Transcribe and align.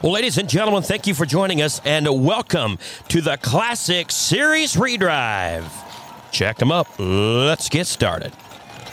Well, 0.00 0.12
ladies 0.12 0.38
and 0.38 0.48
gentlemen, 0.48 0.84
thank 0.84 1.08
you 1.08 1.14
for 1.14 1.26
joining 1.26 1.60
us 1.60 1.80
and 1.84 2.24
welcome 2.24 2.78
to 3.08 3.20
the 3.20 3.36
Classic 3.36 4.12
Series 4.12 4.76
Redrive. 4.76 5.68
Check 6.30 6.58
them 6.58 6.70
up. 6.70 6.86
Let's 7.00 7.68
get 7.68 7.88
started. 7.88 8.32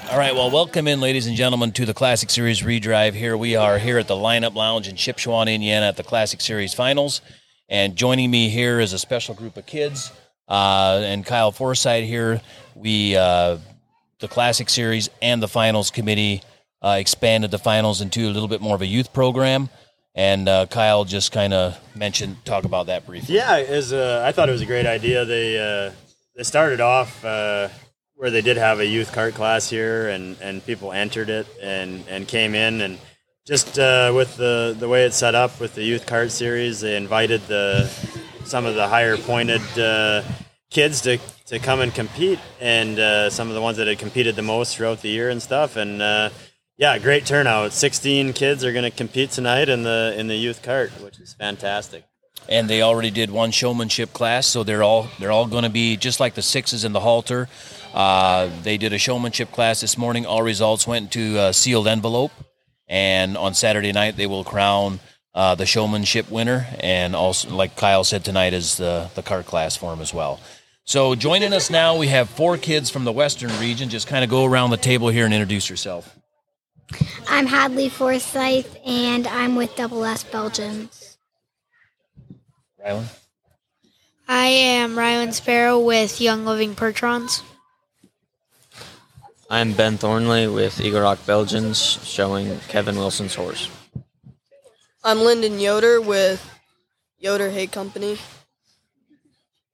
All 0.09 0.17
right, 0.17 0.33
well, 0.33 0.49
welcome 0.49 0.87
in, 0.87 1.01
ladies 1.01 1.27
and 1.27 1.35
gentlemen, 1.35 1.73
to 1.73 1.85
the 1.85 1.93
Classic 1.93 2.31
Series 2.31 2.63
Redrive. 2.63 3.13
Here 3.13 3.37
we 3.37 3.55
are 3.55 3.77
here 3.77 3.99
at 3.99 4.07
the 4.07 4.15
Lineup 4.15 4.55
Lounge 4.55 4.87
in 4.87 4.95
Shipshewana, 4.95 5.53
Indiana 5.53 5.85
at 5.85 5.95
the 5.95 6.03
Classic 6.03 6.41
Series 6.41 6.73
Finals. 6.73 7.21
And 7.69 7.95
joining 7.95 8.31
me 8.31 8.49
here 8.49 8.79
is 8.79 8.91
a 8.91 8.97
special 8.97 9.35
group 9.35 9.57
of 9.57 9.67
kids 9.67 10.11
uh, 10.47 11.03
and 11.03 11.23
Kyle 11.23 11.51
Forsyth 11.51 12.07
here. 12.07 12.41
We, 12.73 13.15
uh, 13.15 13.59
the 14.21 14.27
Classic 14.27 14.71
Series 14.71 15.11
and 15.21 15.39
the 15.39 15.47
Finals 15.47 15.91
Committee, 15.91 16.41
uh, 16.81 16.97
expanded 16.99 17.51
the 17.51 17.59
finals 17.59 18.01
into 18.01 18.21
a 18.21 18.31
little 18.31 18.47
bit 18.47 18.61
more 18.61 18.73
of 18.73 18.81
a 18.81 18.87
youth 18.87 19.13
program. 19.13 19.69
And 20.17 20.47
uh, 20.47 20.65
Kyle 20.67 21.03
just 21.03 21.33
kind 21.33 21.53
of 21.53 21.77
mentioned, 21.93 22.37
talk 22.45 22.63
about 22.63 22.85
that 22.85 23.05
briefly. 23.05 23.35
Yeah, 23.35 23.51
uh, 23.51 24.23
I 24.25 24.31
thought 24.31 24.47
it 24.47 24.53
was 24.53 24.61
a 24.61 24.65
great 24.65 24.85
idea. 24.85 25.25
They 25.25 25.59
uh, 25.59 25.91
they 26.37 26.43
started 26.43 26.79
off 26.79 27.23
uh, 27.25 27.67
where 28.15 28.31
they 28.31 28.41
did 28.41 28.55
have 28.55 28.79
a 28.79 28.85
youth 28.85 29.11
cart 29.11 29.33
class 29.33 29.69
here, 29.69 30.07
and, 30.07 30.37
and 30.41 30.65
people 30.65 30.93
entered 30.93 31.29
it 31.29 31.47
and, 31.61 32.05
and 32.07 32.27
came 32.29 32.55
in, 32.55 32.79
and 32.79 32.97
just 33.45 33.77
uh, 33.77 34.13
with 34.15 34.37
the, 34.37 34.73
the 34.79 34.87
way 34.87 35.03
it's 35.03 35.17
set 35.17 35.35
up 35.35 35.59
with 35.59 35.75
the 35.75 35.83
youth 35.83 36.05
cart 36.05 36.31
series, 36.31 36.79
they 36.79 36.95
invited 36.95 37.41
the 37.47 37.85
some 38.45 38.65
of 38.65 38.75
the 38.75 38.87
higher 38.87 39.17
pointed 39.17 39.61
kids 40.69 41.01
to, 41.01 41.17
to 41.45 41.59
come 41.59 41.81
and 41.81 41.93
compete, 41.93 42.39
and 42.61 43.31
some 43.33 43.49
of 43.49 43.53
the 43.53 43.61
ones 43.61 43.77
that 43.77 43.87
had 43.87 43.99
competed 43.99 44.37
the 44.37 44.41
most 44.41 44.77
throughout 44.77 45.01
the 45.01 45.09
year 45.09 45.29
and 45.29 45.41
stuff, 45.41 45.75
and 45.75 46.01
yeah, 46.77 46.97
great 46.99 47.25
turnout. 47.25 47.71
16 47.73 48.33
kids 48.33 48.63
are 48.63 48.71
going 48.73 48.83
to 48.89 48.91
compete 48.95 49.31
tonight 49.31 49.69
in 49.69 49.83
the 49.83 50.13
in 50.17 50.27
the 50.27 50.35
youth 50.35 50.61
cart, 50.61 50.91
which 51.01 51.19
is 51.19 51.33
fantastic. 51.33 52.03
and 52.47 52.69
they 52.69 52.81
already 52.81 53.09
did 53.11 53.31
one 53.31 53.49
showmanship 53.51 54.13
class, 54.13 54.45
so 54.45 54.63
they're 54.63 54.83
all 54.83 55.07
they're 55.19 55.31
all 55.31 55.47
going 55.47 55.63
to 55.63 55.69
be 55.69 55.97
just 55.97 56.19
like 56.19 56.35
the 56.35 56.41
sixes 56.41 56.83
in 56.83 56.93
the 56.93 56.99
halter. 56.99 57.47
Uh, 57.93 58.49
they 58.63 58.77
did 58.77 58.91
a 58.93 58.97
showmanship 58.97 59.51
class 59.51 59.81
this 59.81 59.97
morning. 59.97 60.25
All 60.25 60.43
results 60.43 60.85
went 60.85 61.11
to 61.13 61.37
a 61.37 61.53
sealed 61.53 61.87
envelope, 61.87 62.31
and 62.87 63.37
on 63.37 63.53
Saturday 63.53 63.91
night 63.93 64.17
they 64.17 64.27
will 64.27 64.43
crown 64.43 64.99
uh, 65.33 65.55
the 65.55 65.65
showmanship 65.65 66.29
winner, 66.29 66.67
and 66.81 67.15
also 67.15 67.49
like 67.49 67.75
Kyle 67.77 68.03
said 68.03 68.23
tonight 68.25 68.53
is 68.53 68.77
the 68.77 69.09
the 69.15 69.23
cart 69.23 69.45
class 69.45 69.75
for 69.77 69.93
him 69.93 70.01
as 70.01 70.13
well. 70.13 70.39
So 70.83 71.15
joining 71.15 71.51
us 71.53 71.71
now, 71.71 71.97
we 71.97 72.07
have 72.09 72.29
four 72.29 72.57
kids 72.57 72.91
from 72.91 73.05
the 73.05 73.11
Western 73.11 73.57
region. 73.59 73.89
Just 73.89 74.07
kind 74.07 74.23
of 74.23 74.29
go 74.29 74.45
around 74.45 74.69
the 74.69 74.77
table 74.77 75.07
here 75.07 75.25
and 75.25 75.33
introduce 75.33 75.67
yourself. 75.69 76.15
I'm 77.27 77.47
Hadley 77.47 77.89
Forsyth, 77.89 78.77
and 78.85 79.27
I'm 79.27 79.55
with 79.55 79.75
Double 79.75 80.03
S 80.05 80.23
Belgians. 80.23 81.17
Rylan. 82.83 83.05
I 84.27 84.45
am 84.45 84.95
Rylan 84.95 85.33
Sparrow 85.33 85.79
with 85.79 86.21
Young 86.21 86.45
Living 86.45 86.75
Percherons. 86.75 87.41
I'm 89.49 89.73
Ben 89.73 89.97
Thornley 89.97 90.47
with 90.47 90.81
Eagle 90.81 91.01
Rock 91.01 91.23
Belgians, 91.25 91.79
showing 92.03 92.59
Kevin 92.67 92.95
Wilson's 92.95 93.35
horse. 93.35 93.69
I'm 95.03 95.19
Lyndon 95.19 95.59
Yoder 95.59 96.01
with 96.01 96.47
Yoder 97.19 97.49
Hay 97.51 97.67
Company. 97.67 98.17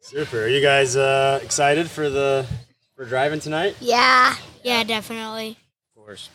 Super. 0.01 0.43
Are 0.43 0.47
you 0.49 0.61
guys 0.61 0.97
uh, 0.97 1.39
excited 1.41 1.89
for 1.89 2.09
the 2.09 2.45
for 2.95 3.05
driving 3.05 3.39
tonight? 3.39 3.75
Yeah, 3.79 4.35
Yeah, 4.63 4.83
definitely. 4.83 5.57
Of 5.95 6.03
course. 6.03 6.29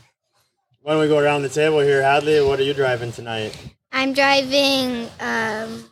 Why 0.86 0.92
don't 0.92 1.00
we 1.00 1.08
go 1.08 1.18
around 1.18 1.42
the 1.42 1.48
table 1.48 1.80
here, 1.80 2.00
Hadley? 2.00 2.40
What 2.40 2.60
are 2.60 2.62
you 2.62 2.72
driving 2.72 3.10
tonight? 3.10 3.58
I'm 3.90 4.12
driving 4.12 5.08
um, 5.18 5.84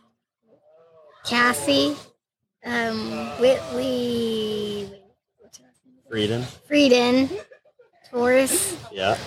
Cassie, 1.27 1.97
um, 2.65 3.11
Whitley, 3.41 4.89
Frieden. 6.09 6.45
Frieden, 6.69 7.29
Taurus. 8.09 8.77
Yeah. 8.93 9.19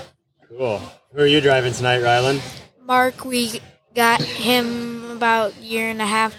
Cool. 0.48 0.82
Who 1.12 1.20
are 1.20 1.28
you 1.28 1.42
driving 1.42 1.74
tonight, 1.74 2.00
Rylan? 2.00 2.40
Mark, 2.82 3.26
we 3.26 3.60
got 3.94 4.22
him 4.22 5.12
about 5.12 5.52
a 5.58 5.62
year 5.62 5.90
and 5.90 6.02
a 6.02 6.06
half 6.06 6.34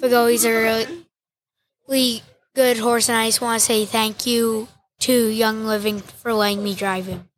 ago. 0.00 0.28
He's 0.28 0.44
a 0.44 0.52
really, 0.52 1.04
really 1.88 2.22
good 2.54 2.78
horse, 2.78 3.08
and 3.08 3.18
I 3.18 3.26
just 3.26 3.40
want 3.40 3.58
to 3.58 3.66
say 3.66 3.84
thank 3.84 4.26
you 4.28 4.68
to 5.00 5.26
Young 5.26 5.66
Living 5.66 5.98
for 5.98 6.32
letting 6.32 6.62
me 6.62 6.76
drive 6.76 7.06
him. 7.06 7.29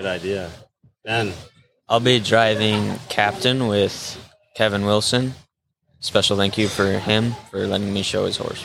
Good 0.00 0.08
idea. 0.08 0.50
Ben. 1.04 1.34
I'll 1.86 2.00
be 2.00 2.20
driving 2.20 2.98
captain 3.10 3.66
with 3.66 4.16
Kevin 4.56 4.86
Wilson. 4.86 5.34
Special 5.98 6.38
thank 6.38 6.56
you 6.56 6.68
for 6.68 6.90
him 6.90 7.34
for 7.50 7.66
letting 7.66 7.92
me 7.92 8.02
show 8.02 8.24
his 8.24 8.38
horse. 8.38 8.64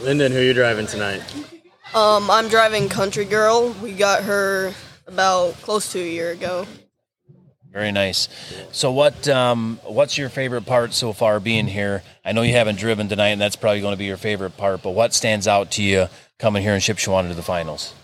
Lyndon, 0.00 0.30
who 0.30 0.38
are 0.38 0.42
you 0.42 0.54
driving 0.54 0.86
tonight? 0.86 1.20
Um, 1.96 2.30
I'm 2.30 2.46
driving 2.46 2.88
Country 2.88 3.24
Girl. 3.24 3.74
We 3.82 3.92
got 3.92 4.22
her 4.22 4.72
about 5.08 5.54
close 5.62 5.90
to 5.94 5.98
a 5.98 6.08
year 6.08 6.30
ago. 6.30 6.64
Very 7.72 7.90
nice. 7.90 8.28
So, 8.70 8.92
what 8.92 9.26
um, 9.26 9.80
what's 9.82 10.16
your 10.16 10.28
favorite 10.28 10.64
part 10.64 10.94
so 10.94 11.12
far 11.12 11.40
being 11.40 11.66
here? 11.66 12.04
I 12.24 12.30
know 12.30 12.42
you 12.42 12.52
haven't 12.52 12.78
driven 12.78 13.08
tonight, 13.08 13.30
and 13.30 13.40
that's 13.40 13.56
probably 13.56 13.80
going 13.80 13.94
to 13.94 13.98
be 13.98 14.04
your 14.04 14.16
favorite 14.16 14.56
part. 14.56 14.84
But 14.84 14.90
what 14.90 15.12
stands 15.12 15.48
out 15.48 15.72
to 15.72 15.82
you 15.82 16.06
coming 16.38 16.62
here 16.62 16.74
in 16.74 16.80
Shipshewana 16.80 17.26
to 17.30 17.34
the 17.34 17.42
finals? 17.42 17.94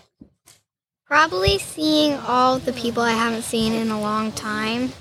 Probably 1.07 1.57
seeing 1.57 2.15
all 2.15 2.59
the 2.59 2.73
people 2.73 3.01
I 3.01 3.11
haven't 3.11 3.43
seen 3.43 3.73
in 3.73 3.89
a 3.89 4.01
long 4.01 4.33
time 4.33 4.91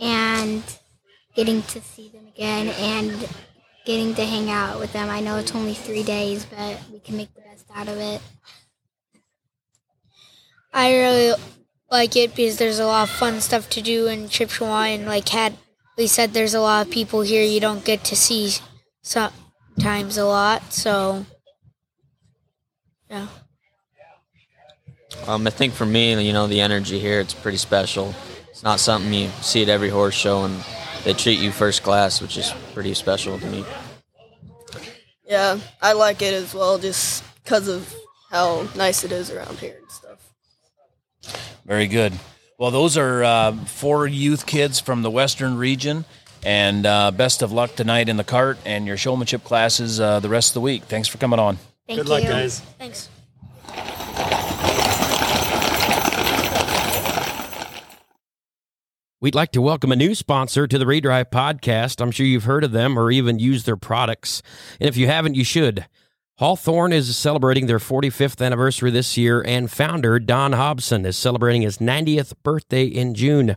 and 0.00 0.62
getting 1.34 1.62
to 1.62 1.80
see 1.82 2.08
them 2.08 2.26
again 2.26 2.68
and 2.68 3.28
getting 3.84 4.14
to 4.14 4.24
hang 4.24 4.50
out 4.50 4.78
with 4.78 4.92
them. 4.94 5.10
I 5.10 5.20
know 5.20 5.36
it's 5.36 5.54
only 5.54 5.74
three 5.74 6.02
days, 6.02 6.46
but 6.46 6.80
we 6.90 7.00
can 7.00 7.18
make 7.18 7.34
the 7.34 7.42
best 7.42 7.66
out 7.74 7.88
of 7.88 7.98
it. 7.98 8.22
I 10.72 10.94
really 10.94 11.34
like 11.90 12.16
it 12.16 12.34
because 12.34 12.56
there's 12.56 12.78
a 12.78 12.86
lot 12.86 13.08
of 13.08 13.14
fun 13.14 13.40
stuff 13.40 13.68
to 13.70 13.82
do 13.82 14.06
in 14.06 14.28
Chippewa, 14.28 14.84
and 14.84 15.06
like 15.06 15.28
Hadley 15.28 16.06
said, 16.06 16.32
there's 16.32 16.54
a 16.54 16.60
lot 16.60 16.86
of 16.86 16.92
people 16.92 17.20
here 17.20 17.44
you 17.44 17.60
don't 17.60 17.84
get 17.84 18.04
to 18.04 18.16
see 18.16 18.54
sometimes 19.02 20.16
a 20.16 20.24
lot. 20.24 20.72
So, 20.72 21.26
yeah. 23.08 23.28
Um, 25.26 25.46
I 25.46 25.50
think 25.50 25.72
for 25.72 25.86
me, 25.86 26.20
you 26.24 26.32
know, 26.32 26.46
the 26.46 26.60
energy 26.60 26.98
here, 26.98 27.20
it's 27.20 27.34
pretty 27.34 27.58
special. 27.58 28.14
It's 28.50 28.62
not 28.62 28.80
something 28.80 29.12
you 29.12 29.28
see 29.40 29.62
at 29.62 29.68
every 29.68 29.88
horse 29.88 30.14
show, 30.14 30.44
and 30.44 30.62
they 31.04 31.12
treat 31.14 31.38
you 31.38 31.50
first 31.50 31.82
class, 31.82 32.20
which 32.20 32.36
is 32.36 32.52
pretty 32.72 32.94
special 32.94 33.38
to 33.38 33.46
me. 33.46 33.64
Yeah, 35.26 35.58
I 35.80 35.94
like 35.94 36.22
it 36.22 36.34
as 36.34 36.54
well 36.54 36.78
just 36.78 37.24
because 37.42 37.68
of 37.68 37.94
how 38.30 38.68
nice 38.76 39.04
it 39.04 39.12
is 39.12 39.30
around 39.30 39.58
here 39.58 39.76
and 39.80 39.90
stuff. 39.90 41.54
Very 41.64 41.86
good. 41.86 42.12
Well, 42.58 42.70
those 42.70 42.96
are 42.96 43.24
uh, 43.24 43.52
four 43.64 44.06
youth 44.06 44.46
kids 44.46 44.80
from 44.80 45.02
the 45.02 45.10
Western 45.10 45.56
region, 45.56 46.04
and 46.44 46.86
uh, 46.86 47.10
best 47.10 47.42
of 47.42 47.52
luck 47.52 47.74
tonight 47.74 48.08
in 48.08 48.16
the 48.16 48.24
cart 48.24 48.58
and 48.64 48.86
your 48.86 48.96
showmanship 48.96 49.42
classes 49.44 49.98
uh, 49.98 50.20
the 50.20 50.28
rest 50.28 50.50
of 50.50 50.54
the 50.54 50.60
week. 50.60 50.84
Thanks 50.84 51.08
for 51.08 51.18
coming 51.18 51.40
on. 51.40 51.56
Thank 51.86 51.98
Good 51.98 52.06
you. 52.06 52.12
luck, 52.12 52.22
guys. 52.22 52.60
Thanks. 52.78 53.08
We'd 59.24 59.34
like 59.34 59.52
to 59.52 59.62
welcome 59.62 59.90
a 59.90 59.96
new 59.96 60.14
sponsor 60.14 60.66
to 60.66 60.76
the 60.76 60.84
Redrive 60.84 61.30
podcast. 61.30 62.02
I'm 62.02 62.10
sure 62.10 62.26
you've 62.26 62.44
heard 62.44 62.62
of 62.62 62.72
them 62.72 62.98
or 62.98 63.10
even 63.10 63.38
used 63.38 63.64
their 63.64 63.74
products. 63.74 64.42
And 64.78 64.86
if 64.86 64.98
you 64.98 65.06
haven't, 65.06 65.34
you 65.34 65.44
should. 65.44 65.86
Hawthorne 66.36 66.92
is 66.92 67.16
celebrating 67.16 67.64
their 67.64 67.78
45th 67.78 68.44
anniversary 68.44 68.90
this 68.90 69.16
year, 69.16 69.40
and 69.40 69.70
founder 69.70 70.18
Don 70.18 70.52
Hobson 70.52 71.06
is 71.06 71.16
celebrating 71.16 71.62
his 71.62 71.78
90th 71.78 72.34
birthday 72.42 72.84
in 72.84 73.14
June. 73.14 73.56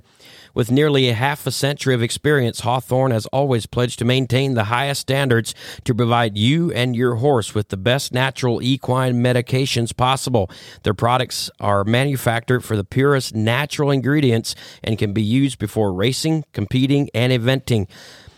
With 0.58 0.72
nearly 0.72 1.08
a 1.08 1.14
half 1.14 1.46
a 1.46 1.52
century 1.52 1.94
of 1.94 2.02
experience, 2.02 2.62
Hawthorne 2.62 3.12
has 3.12 3.28
always 3.28 3.68
pledged 3.68 4.00
to 4.00 4.06
maintain 4.06 4.56
the 4.56 4.64
highest 4.64 5.02
standards 5.02 5.54
to 5.84 5.94
provide 5.94 6.36
you 6.36 6.72
and 6.72 6.96
your 6.96 7.18
horse 7.18 7.54
with 7.54 7.70
the 7.70 7.78
best 7.78 8.12
natural 8.12 8.60
equine 8.64 9.22
medications 9.22 9.96
possible. 9.96 10.50
Their 10.82 10.96
products 10.96 11.52
are 11.60 11.84
manufactured 11.84 12.62
for 12.62 12.76
the 12.76 12.84
purest 12.84 13.36
natural 13.36 13.92
ingredients 13.92 14.56
and 14.84 14.98
can 14.98 15.14
be 15.14 15.22
used 15.22 15.60
before 15.60 15.94
racing, 15.94 16.44
competing, 16.54 17.12
and 17.14 17.32
eventing. 17.32 17.88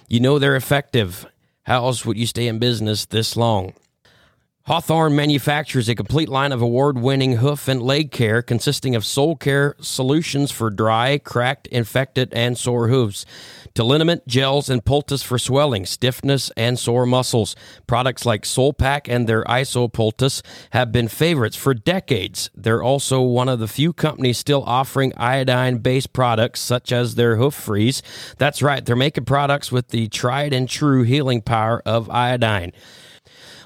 You 0.10 0.20
know 0.20 0.40
they're 0.40 0.58
effective. 0.58 1.26
How 1.64 1.86
else 1.86 2.06
would 2.06 2.18
you 2.18 2.28
stay 2.28 2.50
in 2.50 2.60
business 2.60 3.06
this 3.06 3.38
long? 3.38 3.72
Hawthorne 4.66 5.16
manufactures 5.16 5.90
a 5.90 5.96
complete 5.96 6.30
line 6.30 6.52
of 6.52 6.62
award 6.62 7.00
winning 7.00 7.38
hoof 7.38 7.68
and 7.68 7.82
leg 7.82 8.12
care 8.12 8.44
consisting 8.44 8.96
of 8.96 9.04
sole 9.04 9.36
care 9.36 9.76
solutions 9.82 10.52
for 10.52 10.70
dry, 10.70 11.18
cracked, 11.18 11.66
infected, 11.68 12.32
and 12.34 12.56
sore 12.56 12.88
hooves 12.88 13.26
to 13.74 13.84
liniment, 13.84 14.28
gels, 14.28 14.70
and 14.70 14.86
poultice 14.86 15.24
for 15.24 15.40
swelling, 15.40 15.86
stiffness, 15.86 16.52
and 16.56 16.78
sore 16.78 17.08
muscles. 17.08 17.56
Products 17.88 18.26
like 18.26 18.46
Sole 18.46 18.74
Pack 18.74 19.08
and 19.08 19.26
their 19.26 19.44
Iso 19.46 19.92
Poultice 19.92 20.44
have 20.72 20.92
been 20.92 21.08
favorites 21.08 21.56
for 21.56 21.74
decades. 21.74 22.52
They're 22.54 22.84
also 22.84 23.22
one 23.22 23.50
of 23.50 23.60
the 23.60 23.68
few 23.68 23.92
companies 23.94 24.38
still 24.38 24.64
offering 24.68 25.14
iodine 25.18 25.78
based 25.78 26.14
products, 26.14 26.60
such 26.60 26.92
as 26.92 27.16
their 27.16 27.38
Hoof 27.38 27.56
Freeze. 27.56 28.04
That's 28.38 28.62
right, 28.62 28.86
they're 28.86 28.96
making 28.96 29.26
products 29.26 29.72
with 29.72 29.88
the 29.88 30.10
tried 30.10 30.54
and 30.54 30.70
true 30.70 31.04
healing 31.04 31.42
power 31.42 31.82
of 31.86 32.08
iodine. 32.10 32.72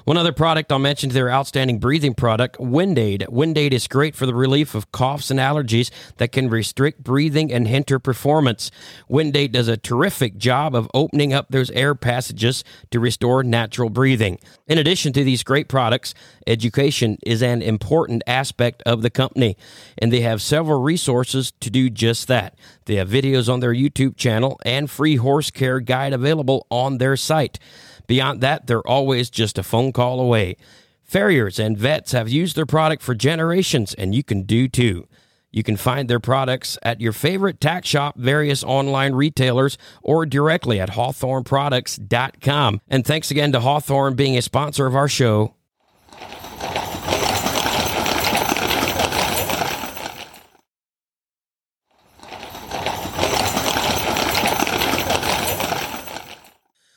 One 0.04 0.18
other 0.18 0.32
product 0.32 0.70
I'll 0.70 0.78
mention 0.78 1.08
their 1.08 1.30
outstanding 1.30 1.78
breathing 1.78 2.12
product, 2.12 2.58
Windaid. 2.58 3.26
Windaid 3.28 3.72
is 3.72 3.88
great 3.88 4.14
for 4.14 4.26
the 4.26 4.34
relief 4.34 4.74
of 4.74 4.92
coughs 4.92 5.30
and 5.30 5.40
allergies 5.40 5.90
that 6.18 6.30
can 6.30 6.50
restrict 6.50 7.02
breathing 7.02 7.50
and 7.50 7.66
hinder 7.66 7.98
performance. 7.98 8.70
Windaid 9.08 9.52
does 9.52 9.66
a 9.66 9.78
terrific 9.78 10.36
job 10.36 10.74
of 10.74 10.90
opening 10.92 11.32
up 11.32 11.46
those 11.48 11.70
air 11.70 11.94
passages 11.94 12.64
to 12.90 13.00
restore 13.00 13.42
natural 13.42 13.88
breathing. 13.88 14.38
In 14.66 14.76
addition 14.76 15.14
to 15.14 15.24
these 15.24 15.42
great 15.42 15.68
products, 15.68 16.12
education 16.46 17.16
is 17.24 17.42
an 17.42 17.62
important 17.62 18.22
aspect 18.26 18.82
of 18.84 19.00
the 19.00 19.08
company, 19.08 19.56
and 19.96 20.12
they 20.12 20.20
have 20.20 20.42
several 20.42 20.82
resources 20.82 21.50
to 21.60 21.70
do 21.70 21.88
just 21.88 22.28
that. 22.28 22.58
They 22.84 22.96
have 22.96 23.08
videos 23.08 23.50
on 23.50 23.60
their 23.60 23.74
YouTube 23.74 24.18
channel 24.18 24.60
and 24.66 24.90
free 24.90 25.16
horse 25.16 25.50
care 25.50 25.80
guide 25.80 26.12
available 26.12 26.66
on 26.68 26.98
their 26.98 27.16
site. 27.16 27.58
Beyond 28.06 28.40
that, 28.40 28.66
they're 28.66 28.86
always 28.86 29.30
just 29.30 29.58
a 29.58 29.62
phone 29.62 29.92
call 29.92 30.20
away. 30.20 30.56
Farriers 31.02 31.58
and 31.58 31.76
vets 31.78 32.12
have 32.12 32.28
used 32.28 32.56
their 32.56 32.66
product 32.66 33.02
for 33.02 33.14
generations, 33.14 33.94
and 33.94 34.14
you 34.14 34.22
can 34.22 34.42
do 34.42 34.68
too. 34.68 35.06
You 35.50 35.62
can 35.62 35.76
find 35.76 36.10
their 36.10 36.18
products 36.18 36.78
at 36.82 37.00
your 37.00 37.12
favorite 37.12 37.60
tack 37.60 37.84
shop, 37.84 38.18
various 38.18 38.64
online 38.64 39.14
retailers, 39.14 39.78
or 40.02 40.26
directly 40.26 40.80
at 40.80 40.90
hawthorneproducts.com. 40.90 42.80
And 42.88 43.06
thanks 43.06 43.30
again 43.30 43.52
to 43.52 43.60
Hawthorne 43.60 44.14
being 44.14 44.36
a 44.36 44.42
sponsor 44.42 44.86
of 44.86 44.96
our 44.96 45.06
show. 45.06 45.54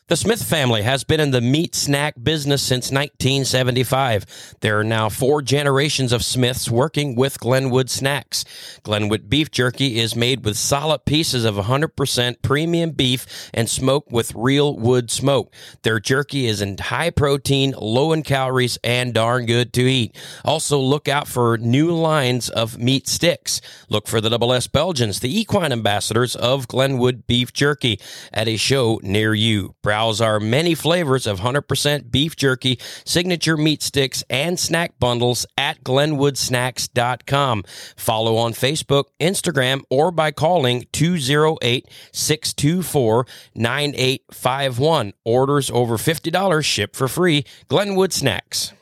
The 0.09 0.15
Smith 0.15 0.41
family 0.41 0.83
has 0.83 1.03
been 1.03 1.19
in 1.19 1.31
the 1.31 1.41
meat 1.41 1.75
snack 1.75 2.13
business 2.23 2.61
since 2.61 2.91
1975. 2.91 4.55
There 4.61 4.79
are 4.79 4.83
now 4.85 5.09
four 5.09 5.41
generations 5.41 6.13
of 6.13 6.23
Smiths 6.23 6.71
working 6.71 7.13
with 7.13 7.41
Glennwood 7.41 7.89
Snacks. 7.89 8.45
Glennwood 8.85 9.27
beef 9.27 9.51
jerky 9.51 9.99
is 9.99 10.15
made 10.15 10.45
with 10.45 10.55
solid 10.55 11.03
pieces 11.03 11.43
of 11.43 11.55
100% 11.55 12.41
premium 12.41 12.91
beef 12.91 13.49
and 13.53 13.69
smoked 13.69 14.09
with 14.09 14.33
real 14.33 14.77
wood 14.77 15.11
smoke. 15.11 15.53
Their 15.81 15.99
jerky 15.99 16.45
is 16.45 16.61
in 16.61 16.77
high 16.77 17.09
protein, 17.09 17.73
low 17.77 18.13
in 18.13 18.23
calories, 18.23 18.79
and 18.85 19.13
darn 19.13 19.45
good 19.45 19.73
to 19.73 19.81
eat. 19.81 20.15
Also, 20.45 20.79
look 20.79 21.09
out 21.09 21.27
for 21.27 21.57
new 21.57 21.91
lines 21.91 22.47
of 22.47 22.77
meat 22.77 23.09
sticks. 23.09 23.59
Look 23.89 24.07
for 24.07 24.21
the 24.21 24.29
Double 24.29 24.53
S 24.53 24.67
Belgians, 24.67 25.19
the 25.19 25.37
equine 25.37 25.73
ambassadors 25.73 26.33
of 26.37 26.69
Glennwood 26.69 27.27
beef 27.27 27.51
jerky, 27.51 27.99
at 28.31 28.47
a 28.47 28.55
show 28.55 29.01
near 29.03 29.33
you. 29.33 29.75
Browse 29.97 30.21
our 30.21 30.39
many 30.39 30.75
flavors 30.75 31.25
of 31.25 31.39
100% 31.39 32.11
beef 32.11 32.35
jerky, 32.35 32.77
signature 33.03 33.57
meat 33.57 33.81
sticks, 33.81 34.23
and 34.29 34.59
snack 34.59 34.99
bundles 34.99 35.47
at 35.57 35.83
glennwoodsnacks.com. 35.83 37.63
Follow 37.95 38.35
on 38.35 38.53
Facebook, 38.53 39.05
Instagram, 39.19 39.81
or 39.89 40.11
by 40.11 40.29
calling 40.29 40.85
208 40.91 41.89
624 42.13 43.25
9851. 43.55 45.13
Orders 45.25 45.71
over 45.71 45.97
$50 45.97 46.63
ship 46.63 46.95
for 46.95 47.07
free. 47.07 47.43
Glennwood 47.67 48.13
Snacks. 48.13 48.73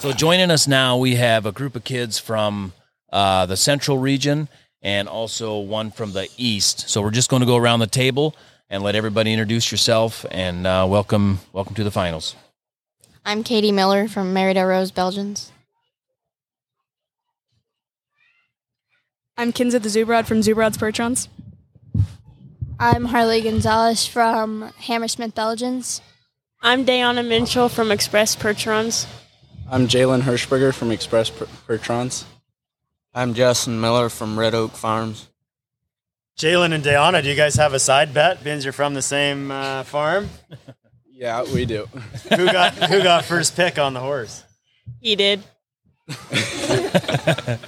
So 0.00 0.10
joining 0.10 0.50
us 0.50 0.66
now, 0.66 0.96
we 0.96 1.14
have 1.14 1.46
a 1.46 1.52
group 1.52 1.76
of 1.76 1.84
kids 1.84 2.18
from 2.18 2.72
uh, 3.12 3.46
the 3.46 3.56
central 3.56 3.98
region 3.98 4.48
and 4.82 5.08
also 5.08 5.58
one 5.58 5.90
from 5.90 6.12
the 6.12 6.28
east. 6.36 6.88
So 6.88 7.02
we're 7.02 7.10
just 7.10 7.30
going 7.30 7.40
to 7.40 7.46
go 7.46 7.56
around 7.56 7.80
the 7.80 7.86
table 7.86 8.34
and 8.68 8.82
let 8.82 8.94
everybody 8.94 9.32
introduce 9.32 9.70
yourself 9.70 10.24
and 10.30 10.66
uh, 10.66 10.86
welcome 10.88 11.40
welcome 11.52 11.74
to 11.74 11.84
the 11.84 11.90
finals. 11.90 12.34
I'm 13.24 13.44
Katie 13.44 13.72
Miller 13.72 14.08
from 14.08 14.32
Merida 14.32 14.64
Rose 14.64 14.90
Belgians. 14.90 15.52
I'm 19.36 19.52
Kinza 19.52 19.80
the 19.80 19.88
Zubrod 19.88 20.26
from 20.26 20.40
Zubrod's 20.40 20.76
Percherons. 20.78 21.28
I'm 22.78 23.06
Harley 23.06 23.42
Gonzalez 23.42 24.06
from 24.06 24.70
Hammersmith 24.78 25.34
Belgians. 25.34 26.00
I'm 26.62 26.84
Dayana 26.84 27.26
Minchell 27.26 27.70
from 27.70 27.90
Express 27.90 28.36
Percherons. 28.36 29.06
I'm 29.70 29.86
Jalen 29.86 30.22
Hirschberger 30.22 30.74
from 30.74 30.90
Express 30.90 31.30
per- 31.30 31.46
Percherons. 31.66 32.24
I'm 33.12 33.34
Justin 33.34 33.80
Miller 33.80 34.08
from 34.08 34.38
Red 34.38 34.54
Oak 34.54 34.72
Farms. 34.72 35.28
Jalen 36.38 36.72
and 36.72 36.84
Dayana, 36.84 37.22
do 37.22 37.28
you 37.28 37.34
guys 37.34 37.56
have 37.56 37.74
a 37.74 37.80
side 37.80 38.14
bet? 38.14 38.44
Being 38.44 38.60
you're 38.60 38.72
from 38.72 38.94
the 38.94 39.02
same 39.02 39.50
uh, 39.50 39.82
farm. 39.84 40.28
Yeah, 41.12 41.44
we 41.52 41.66
do. 41.66 41.84
who 42.34 42.46
got 42.46 42.72
who 42.72 43.02
got 43.02 43.26
first 43.26 43.54
pick 43.54 43.78
on 43.78 43.92
the 43.92 44.00
horse? 44.00 44.42
He 45.00 45.16
did. 45.16 45.42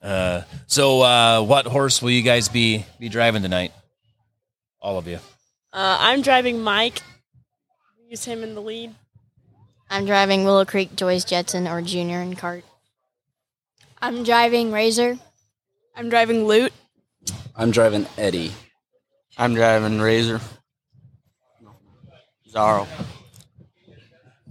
Uh, 0.00 0.42
so, 0.66 1.00
uh, 1.00 1.42
what 1.42 1.64
horse 1.64 2.02
will 2.02 2.10
you 2.10 2.20
guys 2.20 2.50
be 2.50 2.84
be 3.00 3.08
driving 3.08 3.40
tonight? 3.40 3.72
All 4.78 4.98
of 4.98 5.08
you. 5.08 5.16
Uh, 5.72 5.96
I'm 5.98 6.20
driving 6.20 6.60
Mike. 6.60 7.00
Use 8.10 8.22
him 8.22 8.42
in 8.42 8.54
the 8.54 8.60
lead. 8.60 8.94
I'm 9.88 10.04
driving 10.04 10.44
Willow 10.44 10.66
Creek 10.66 10.94
Joyce 10.94 11.24
Jetson 11.24 11.66
or 11.66 11.80
Junior 11.80 12.20
in 12.20 12.36
cart. 12.36 12.64
I'm 14.04 14.22
driving 14.22 14.70
Razor. 14.70 15.18
I'm 15.96 16.10
driving 16.10 16.44
Loot. 16.44 16.74
I'm 17.56 17.70
driving 17.70 18.06
Eddie. 18.18 18.52
I'm 19.38 19.54
driving 19.54 19.98
Razor. 19.98 20.42
Zaro. 22.52 22.86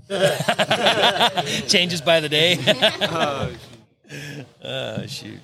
Changes 1.68 2.02
by 2.02 2.20
the 2.20 2.30
day. 2.30 2.58
oh, 4.64 5.06
shoot. 5.06 5.40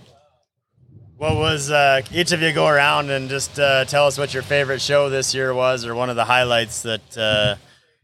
What 1.18 1.36
was 1.36 1.70
uh, 1.70 2.02
each 2.12 2.32
of 2.32 2.42
you 2.42 2.52
go 2.52 2.66
around 2.66 3.12
and 3.12 3.30
just 3.30 3.60
uh, 3.60 3.86
tell 3.86 4.08
us 4.08 4.18
what 4.18 4.34
your 4.34 4.42
favorite 4.42 4.82
show 4.82 5.12
this 5.12 5.36
year 5.36 5.54
was, 5.54 5.86
or 5.86 5.94
one 5.94 6.10
of 6.10 6.16
the 6.16 6.26
highlights 6.26 6.82
that 6.82 7.16
uh, 7.16 7.58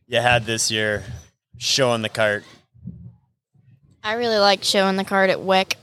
you 0.06 0.20
had 0.20 0.46
this 0.46 0.70
year 0.70 1.04
showing 1.58 2.04
the 2.04 2.10
cart? 2.10 2.44
I 4.04 4.14
really 4.14 4.38
liked 4.38 4.66
showing 4.66 4.98
the 4.98 5.04
cart 5.04 5.32
at 5.32 5.40
WEC. 5.40 5.74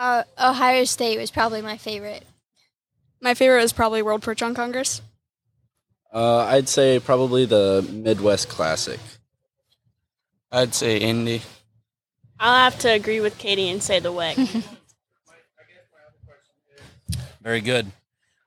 Uh, 0.00 0.22
Ohio 0.42 0.84
State 0.84 1.18
was 1.18 1.30
probably 1.30 1.60
my 1.60 1.76
favorite. 1.76 2.24
My 3.20 3.34
favorite 3.34 3.64
is 3.64 3.74
probably 3.74 4.00
World 4.00 4.22
Percheron 4.22 4.56
Congress. 4.56 5.02
Uh, 6.10 6.38
I'd 6.38 6.70
say 6.70 6.98
probably 6.98 7.44
the 7.44 7.86
Midwest 7.92 8.48
Classic. 8.48 8.98
I'd 10.50 10.74
say 10.74 10.96
Indy. 10.96 11.42
I'll 12.38 12.70
have 12.70 12.78
to 12.78 12.88
agree 12.88 13.20
with 13.20 13.36
Katie 13.36 13.68
and 13.68 13.82
say 13.82 14.00
the 14.00 14.10
WEC. 14.10 14.64
Very 17.42 17.60
good. 17.60 17.92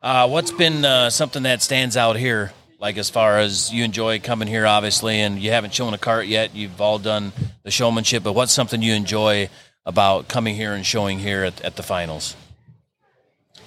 Uh, 0.01 0.27
what's 0.27 0.51
been 0.51 0.83
uh, 0.83 1.11
something 1.11 1.43
that 1.43 1.61
stands 1.61 1.95
out 1.95 2.15
here? 2.15 2.51
Like 2.79 2.97
as 2.97 3.11
far 3.11 3.37
as 3.37 3.71
you 3.71 3.83
enjoy 3.83 4.19
coming 4.19 4.47
here, 4.47 4.65
obviously, 4.65 5.19
and 5.19 5.37
you 5.37 5.51
haven't 5.51 5.75
shown 5.75 5.93
a 5.93 5.99
cart 5.99 6.25
yet. 6.25 6.55
You've 6.55 6.81
all 6.81 6.97
done 6.97 7.31
the 7.61 7.69
showmanship, 7.69 8.23
but 8.23 8.33
what's 8.33 8.51
something 8.51 8.81
you 8.81 8.95
enjoy 8.95 9.49
about 9.85 10.27
coming 10.27 10.55
here 10.55 10.73
and 10.73 10.85
showing 10.85 11.19
here 11.19 11.43
at, 11.43 11.61
at 11.61 11.75
the 11.75 11.83
finals? 11.83 12.35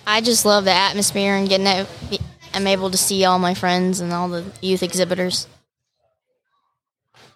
I 0.07 0.21
just 0.21 0.45
love 0.45 0.65
the 0.65 0.73
atmosphere 0.73 1.35
and 1.35 1.49
getting 1.49 1.67
out. 1.67 1.89
I'm 2.55 2.67
able 2.67 2.91
to 2.91 2.97
see 2.97 3.25
all 3.25 3.39
my 3.39 3.55
friends 3.55 4.01
and 4.01 4.13
all 4.13 4.29
the 4.29 4.45
youth 4.63 4.83
exhibitors. 4.83 5.47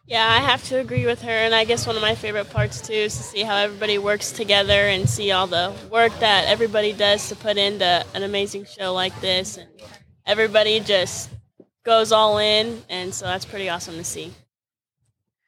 yeah, 0.06 0.26
I 0.26 0.38
have 0.38 0.64
to 0.68 0.80
agree 0.80 1.06
with 1.06 1.22
her, 1.22 1.30
and 1.30 1.54
I 1.54 1.64
guess 1.64 1.86
one 1.86 1.94
of 1.96 2.02
my 2.02 2.14
favorite 2.14 2.50
parts 2.50 2.80
too 2.80 2.92
is 2.92 3.16
to 3.16 3.22
see 3.22 3.42
how 3.42 3.56
everybody 3.56 3.98
works 3.98 4.32
together 4.32 4.72
and 4.88 5.08
see 5.08 5.30
all 5.30 5.46
the 5.46 5.72
work 5.90 6.12
that 6.20 6.48
everybody 6.48 6.92
does 6.92 7.28
to 7.28 7.36
put 7.36 7.56
into 7.56 8.04
an 8.14 8.22
amazing 8.24 8.64
show 8.64 8.92
like 8.92 9.18
this, 9.20 9.56
and 9.56 9.68
everybody 10.26 10.80
just 10.80 11.30
goes 11.84 12.12
all 12.12 12.38
in, 12.38 12.82
and 12.88 13.14
so 13.14 13.24
that's 13.26 13.44
pretty 13.44 13.68
awesome 13.68 13.96
to 13.96 14.04
see. 14.04 14.32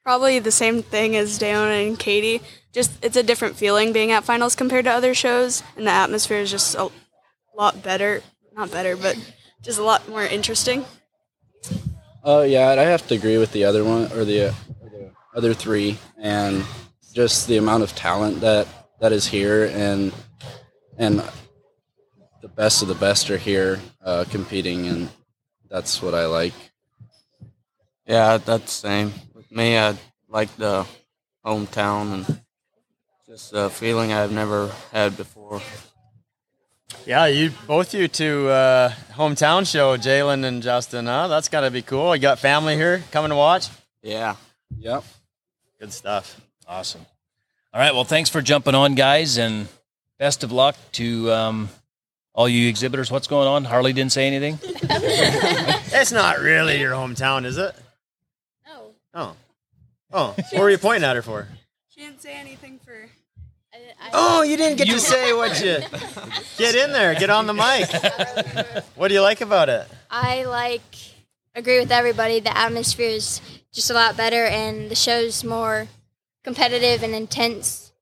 Probably 0.04 0.38
the 0.38 0.50
same 0.50 0.82
thing 0.82 1.16
as 1.16 1.38
Dayana 1.38 1.87
and 1.87 1.99
Katie. 1.99 2.40
Just 2.73 2.92
it's 3.04 3.16
a 3.16 3.23
different 3.23 3.56
feeling 3.56 3.92
being 3.92 4.11
at 4.11 4.25
finals 4.25 4.56
compared 4.56 4.85
to 4.87 4.90
other 4.90 5.14
shows, 5.14 5.62
and 5.76 5.87
the 5.87 5.90
atmosphere 5.90 6.38
is 6.38 6.50
just 6.50 6.75
a 6.75 6.90
lot 7.56 7.82
better 7.82 8.23
not 8.54 8.71
better, 8.71 8.97
but 8.97 9.16
just 9.62 9.78
a 9.78 9.82
lot 9.82 10.09
more 10.09 10.23
interesting. 10.23 10.85
Oh 12.25 12.42
yeah, 12.42 12.68
I 12.68 12.82
have 12.82 13.06
to 13.09 13.14
agree 13.14 13.38
with 13.38 13.52
the 13.52 13.64
other 13.64 13.85
one 13.85 14.12
or 14.12 14.25
the, 14.25 14.49
uh, 14.49 14.54
the 14.82 15.11
other 15.35 15.54
three, 15.54 15.99
and 16.18 16.64
just 17.12 17.49
the 17.49 17.56
amount 17.56 17.82
of 17.82 17.94
talent 17.94 18.40
that 18.40 18.68
that 19.00 19.12
is 19.12 19.26
here, 19.26 19.66
and 19.75 20.12
and 20.99 21.23
the 22.40 22.49
best 22.49 22.82
of 22.82 22.88
the 22.88 22.94
best 22.94 23.30
are 23.30 23.38
here 23.38 23.80
uh, 24.04 24.25
competing, 24.30 24.87
and 24.87 25.09
that's 25.68 26.02
what 26.02 26.14
I 26.14 26.26
like. 26.26 26.54
Yeah, 28.06 28.37
that's 28.38 28.80
the 28.80 28.88
same. 28.88 29.12
With 29.52 29.59
me, 29.59 29.76
I 29.76 29.94
like 30.30 30.56
the 30.56 30.87
hometown 31.44 32.14
and 32.14 32.40
just 33.26 33.52
a 33.52 33.68
feeling 33.68 34.11
I've 34.11 34.32
never 34.32 34.71
had 34.92 35.14
before. 35.18 35.61
Yeah, 37.04 37.26
you 37.26 37.50
both 37.66 37.92
you 37.92 38.09
two 38.09 38.49
uh, 38.49 38.94
hometown 39.12 39.71
show, 39.71 39.99
Jalen 39.99 40.47
and 40.47 40.62
Justin. 40.62 41.04
Huh? 41.04 41.28
That's 41.28 41.50
got 41.50 41.61
to 41.62 41.71
be 41.71 41.82
cool. 41.82 42.16
You 42.16 42.23
got 42.23 42.38
family 42.38 42.76
here 42.76 43.04
coming 43.11 43.28
to 43.28 43.37
watch. 43.37 43.68
Yeah. 44.02 44.37
Yep. 44.78 45.04
Good 45.78 45.92
stuff. 45.92 46.40
Awesome. 46.66 47.04
All 47.75 47.80
right. 47.80 47.92
Well, 47.92 48.04
thanks 48.04 48.30
for 48.30 48.40
jumping 48.40 48.75
on, 48.75 48.94
guys, 48.94 49.37
and 49.37 49.68
best 50.18 50.44
of 50.44 50.50
luck 50.50 50.76
to 50.92 51.30
um, 51.30 51.68
all 52.32 52.49
you 52.49 52.71
exhibitors. 52.71 53.11
What's 53.11 53.26
going 53.26 53.49
on? 53.49 53.64
Harley 53.64 53.92
didn't 53.92 54.12
say 54.12 54.26
anything. 54.28 54.59
It's 55.94 56.11
not 56.11 56.40
really 56.40 56.80
your 56.80 56.92
hometown, 56.92 57.44
is 57.44 57.59
it? 57.59 57.76
No. 59.14 59.37
Oh. 60.12 60.35
Oh. 60.37 60.42
What 60.52 60.61
were 60.61 60.71
you 60.71 60.78
pointing 60.78 61.09
at 61.09 61.16
her 61.16 61.23
for? 61.23 61.49
She 61.88 62.00
didn't 62.00 62.23
say 62.23 62.35
anything 62.35 62.78
for. 62.85 63.09
Oh, 64.12 64.42
you 64.42 64.59
didn't 64.59 64.76
get 64.76 64.88
to 64.88 65.00
say 65.00 65.33
what 65.33 65.62
you. 65.62 65.78
Get 66.59 66.75
in 66.75 66.92
there. 66.92 67.14
Get 67.14 67.31
on 67.31 67.47
the 67.47 67.54
mic. 67.54 67.90
What 68.97 69.09
do 69.09 69.14
you 69.14 69.23
like 69.23 69.40
about 69.40 69.71
it? 69.71 69.87
I 70.11 70.45
like 70.45 70.83
agree 71.54 71.81
with 71.81 71.90
everybody. 71.90 72.40
The 72.40 72.57
atmosphere 72.57 73.09
is 73.09 73.40
just 73.73 73.90
a 73.90 73.95
lot 73.95 74.16
better, 74.16 74.45
and 74.45 74.90
the 74.90 74.95
show's 74.95 75.42
more 75.42 75.88
competitive 76.45 77.02
and 77.02 77.14
intense. 77.14 77.92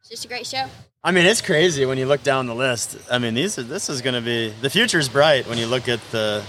It's 0.00 0.10
just 0.10 0.24
a 0.26 0.28
great 0.28 0.46
show. 0.46 0.66
I 1.02 1.12
mean, 1.12 1.24
it's 1.24 1.40
crazy 1.40 1.86
when 1.86 1.96
you 1.96 2.04
look 2.04 2.22
down 2.22 2.46
the 2.46 2.54
list. 2.54 2.98
I 3.10 3.16
mean, 3.16 3.32
these 3.32 3.58
are, 3.58 3.62
this 3.62 3.88
is 3.88 4.02
going 4.02 4.14
to 4.14 4.20
be 4.20 4.50
the 4.60 4.68
future's 4.68 5.08
bright 5.08 5.48
when 5.48 5.56
you 5.56 5.66
look 5.66 5.88
at 5.88 6.00
the 6.10 6.44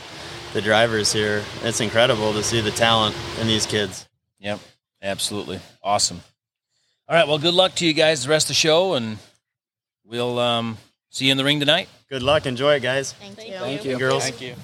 the 0.53 0.61
drivers 0.61 1.11
here. 1.13 1.43
It's 1.63 1.81
incredible 1.81 2.33
to 2.33 2.43
see 2.43 2.61
the 2.61 2.71
talent 2.71 3.15
in 3.39 3.47
these 3.47 3.65
kids. 3.65 4.07
Yep. 4.39 4.59
Absolutely. 5.01 5.59
Awesome. 5.83 6.21
All 7.07 7.15
right. 7.15 7.27
Well, 7.27 7.39
good 7.39 7.53
luck 7.53 7.75
to 7.75 7.85
you 7.85 7.93
guys 7.93 8.23
the 8.23 8.29
rest 8.29 8.45
of 8.45 8.49
the 8.49 8.53
show, 8.55 8.93
and 8.93 9.17
we'll 10.05 10.39
um, 10.39 10.77
see 11.09 11.25
you 11.25 11.31
in 11.31 11.37
the 11.37 11.43
ring 11.43 11.59
tonight. 11.59 11.89
Good 12.09 12.23
luck. 12.23 12.45
Enjoy 12.45 12.75
it, 12.75 12.81
guys. 12.81 13.13
Thank 13.13 13.47
you. 13.47 13.53
Thank 13.53 13.85
you. 13.85 13.97
Girls. 13.97 14.23
Thank 14.23 14.41
you. 14.41 14.55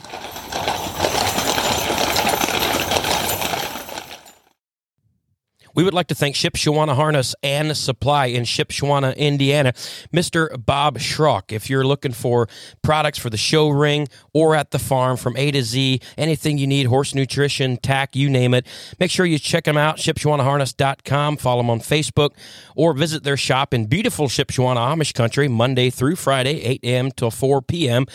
We 5.78 5.84
would 5.84 5.94
like 5.94 6.08
to 6.08 6.16
thank 6.16 6.36
Shipshewana 6.36 6.96
Harness 6.96 7.36
and 7.44 7.78
Supply 7.78 8.26
in 8.26 8.46
Shipshewana, 8.46 9.16
Indiana. 9.16 9.74
Mr. 10.12 10.66
Bob 10.66 10.98
Schrock, 10.98 11.52
if 11.52 11.70
you're 11.70 11.86
looking 11.86 12.14
for 12.14 12.50
products 12.82 13.20
for 13.20 13.30
the 13.30 13.38
show 13.38 13.70
ring 13.70 14.08
or 14.34 14.56
at 14.56 14.72
the 14.72 14.80
farm 14.80 15.18
from 15.18 15.38
A 15.38 15.52
to 15.52 15.62
Z, 15.62 16.00
anything 16.18 16.58
you 16.58 16.66
need, 16.66 16.88
horse 16.88 17.14
nutrition, 17.14 17.78
tack, 17.78 18.16
you 18.16 18.28
name 18.28 18.56
it, 18.56 18.66
make 19.00 19.12
sure 19.12 19.24
you 19.24 19.38
check 19.38 19.66
them 19.66 19.78
out, 19.78 19.98
shipshewanaharness.com, 19.98 21.38
follow 21.38 21.62
them 21.62 21.70
on 21.70 21.80
Facebook, 21.80 22.32
or 22.76 22.94
visit 22.94 23.24
their 23.24 23.38
shop 23.38 23.72
in 23.72 23.86
beautiful 23.86 24.28
Shipshewana 24.28 24.78
Amish 24.78 25.14
country, 25.14 25.48
Monday 25.48 25.92
through 25.92 26.16
Friday, 26.16 26.60
8 26.64 26.80
a.m. 26.86 27.12
till 27.12 27.30
4 27.30 27.62
p.m 27.62 28.08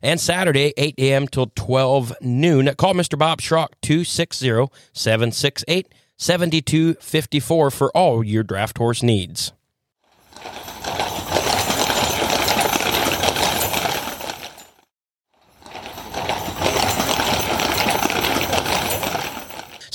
and 0.00 0.20
Saturday, 0.20 0.72
8 0.76 0.94
a.m. 0.96 1.26
till 1.26 1.50
12 1.56 2.18
noon. 2.20 2.72
Call 2.76 2.94
Mr. 2.94 3.18
Bob 3.18 3.40
Schrock, 3.40 3.70
260 3.82 4.68
768 4.92 5.88
7254 6.18 7.70
for 7.70 7.90
all 7.96 8.24
your 8.24 8.42
draft 8.42 8.78
horse 8.78 9.02
needs. 9.02 9.52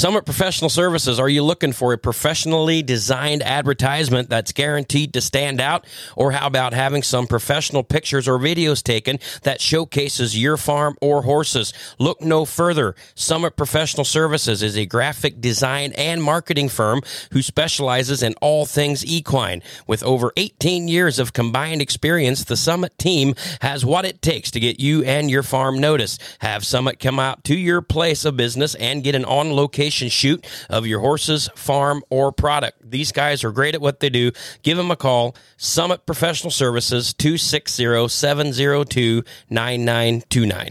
Summit 0.03 0.25
Professional 0.25 0.69
Services. 0.69 1.17
Are 1.17 1.29
you 1.29 1.43
looking 1.43 1.71
for 1.71 1.93
a 1.93 1.97
professionally 1.97 2.83
designed 2.83 3.41
advertisement 3.41 4.29
that's 4.29 4.51
guaranteed 4.51 5.13
to 5.13 5.21
stand 5.21 5.61
out? 5.61 5.85
Or 6.17 6.33
how 6.33 6.45
about 6.45 6.73
having 6.73 7.03
some 7.03 7.25
professional 7.25 7.83
pictures 7.83 8.27
or 8.27 8.37
videos 8.37 8.83
taken 8.83 9.17
that 9.43 9.61
showcases 9.61 10.37
your 10.37 10.57
farm 10.57 10.97
or 10.99 11.21
horses? 11.21 11.71
Look 11.99 12.19
no 12.19 12.43
further. 12.43 12.95
Summit 13.15 13.55
Professional 13.55 14.03
Services 14.03 14.61
is 14.61 14.77
a 14.77 14.85
graphic 14.85 15.39
design 15.39 15.93
and 15.93 16.21
marketing 16.21 16.67
firm 16.67 17.01
who 17.31 17.41
specializes 17.41 18.21
in 18.21 18.33
all 18.41 18.65
things 18.65 19.05
equine. 19.05 19.63
With 19.87 20.03
over 20.03 20.33
18 20.35 20.89
years 20.89 21.17
of 21.17 21.31
combined 21.31 21.81
experience, 21.81 22.43
the 22.43 22.57
Summit 22.57 22.97
team 22.97 23.35
has 23.61 23.85
what 23.85 24.03
it 24.03 24.21
takes 24.21 24.51
to 24.51 24.59
get 24.59 24.81
you 24.81 25.01
and 25.05 25.31
your 25.31 25.43
farm 25.43 25.79
noticed. 25.79 26.21
Have 26.39 26.65
Summit 26.65 26.99
come 26.99 27.19
out 27.19 27.45
to 27.45 27.55
your 27.55 27.81
place 27.81 28.25
of 28.25 28.35
business 28.35 28.75
and 28.75 29.01
get 29.01 29.15
an 29.15 29.23
on 29.23 29.53
location 29.53 29.92
shoot 29.93 30.45
of 30.69 30.85
your 30.85 30.99
horse's 30.99 31.49
farm 31.55 32.03
or 32.09 32.31
product. 32.31 32.89
These 32.89 33.11
guys 33.11 33.43
are 33.43 33.51
great 33.51 33.75
at 33.75 33.81
what 33.81 33.99
they 33.99 34.09
do. 34.09 34.31
Give 34.61 34.77
them 34.77 34.91
a 34.91 34.95
call. 34.95 35.35
Summit 35.57 36.05
Professional 36.05 36.51
Services 36.51 37.13
260 37.13 38.07
702 38.07 39.23
9929. 39.49 40.69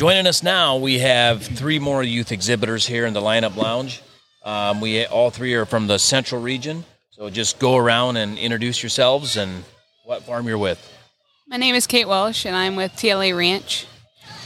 Joining 0.00 0.26
us 0.26 0.42
now, 0.42 0.76
we 0.76 1.00
have 1.00 1.42
three 1.42 1.78
more 1.78 2.02
youth 2.02 2.32
exhibitors 2.32 2.86
here 2.86 3.04
in 3.04 3.12
the 3.12 3.20
lineup 3.20 3.56
lounge. 3.56 4.00
Um, 4.42 4.80
we 4.80 5.04
all 5.04 5.30
three 5.30 5.52
are 5.54 5.66
from 5.66 5.88
the 5.88 5.98
central 5.98 6.40
region, 6.40 6.86
so 7.10 7.28
just 7.28 7.58
go 7.58 7.76
around 7.76 8.16
and 8.16 8.38
introduce 8.38 8.82
yourselves 8.82 9.36
and 9.36 9.62
what 10.06 10.22
farm 10.22 10.48
you're 10.48 10.56
with. 10.56 10.80
My 11.48 11.58
name 11.58 11.74
is 11.74 11.86
Kate 11.86 12.08
Welsh, 12.08 12.46
and 12.46 12.56
I'm 12.56 12.76
with 12.76 12.92
TLA 12.92 13.36
Ranch. 13.36 13.86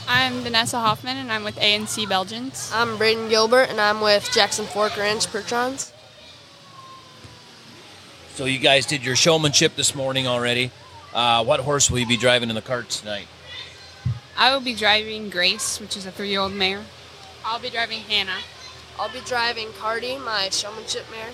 I'm 0.07 0.41
Vanessa 0.41 0.79
Hoffman, 0.79 1.17
and 1.17 1.31
I'm 1.31 1.43
with 1.43 1.55
ANC 1.55 2.07
Belgians. 2.07 2.69
I'm 2.73 2.97
Braden 2.97 3.27
Gilbert, 3.27 3.69
and 3.69 3.81
I'm 3.81 4.01
with 4.01 4.29
Jackson 4.31 4.65
Fork 4.65 4.95
Ranch 4.97 5.25
Percherons. 5.27 5.91
So 8.35 8.45
you 8.45 8.59
guys 8.59 8.85
did 8.85 9.03
your 9.03 9.15
showmanship 9.15 9.75
this 9.75 9.95
morning 9.95 10.27
already. 10.27 10.69
Uh, 11.13 11.43
what 11.43 11.61
horse 11.61 11.89
will 11.89 11.97
you 11.97 12.05
be 12.05 12.17
driving 12.17 12.49
in 12.49 12.55
the 12.55 12.61
carts 12.61 12.99
tonight? 12.99 13.27
I 14.37 14.53
will 14.53 14.61
be 14.61 14.75
driving 14.75 15.29
Grace, 15.29 15.79
which 15.79 15.97
is 15.97 16.05
a 16.05 16.11
three-year-old 16.11 16.53
mare. 16.53 16.83
I'll 17.43 17.59
be 17.59 17.69
driving 17.71 18.01
Hannah. 18.01 18.39
I'll 18.99 19.09
be 19.09 19.21
driving 19.21 19.69
Cardi, 19.79 20.17
my 20.17 20.49
showmanship 20.49 21.05
mare. 21.09 21.31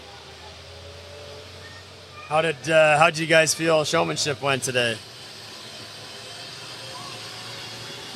How 2.28 2.42
did 2.42 2.70
uh, 2.70 2.98
how 2.98 3.10
did 3.10 3.20
you 3.20 3.28
guys 3.28 3.54
feel 3.54 3.84
showmanship 3.84 4.42
went 4.42 4.64
today? 4.64 4.98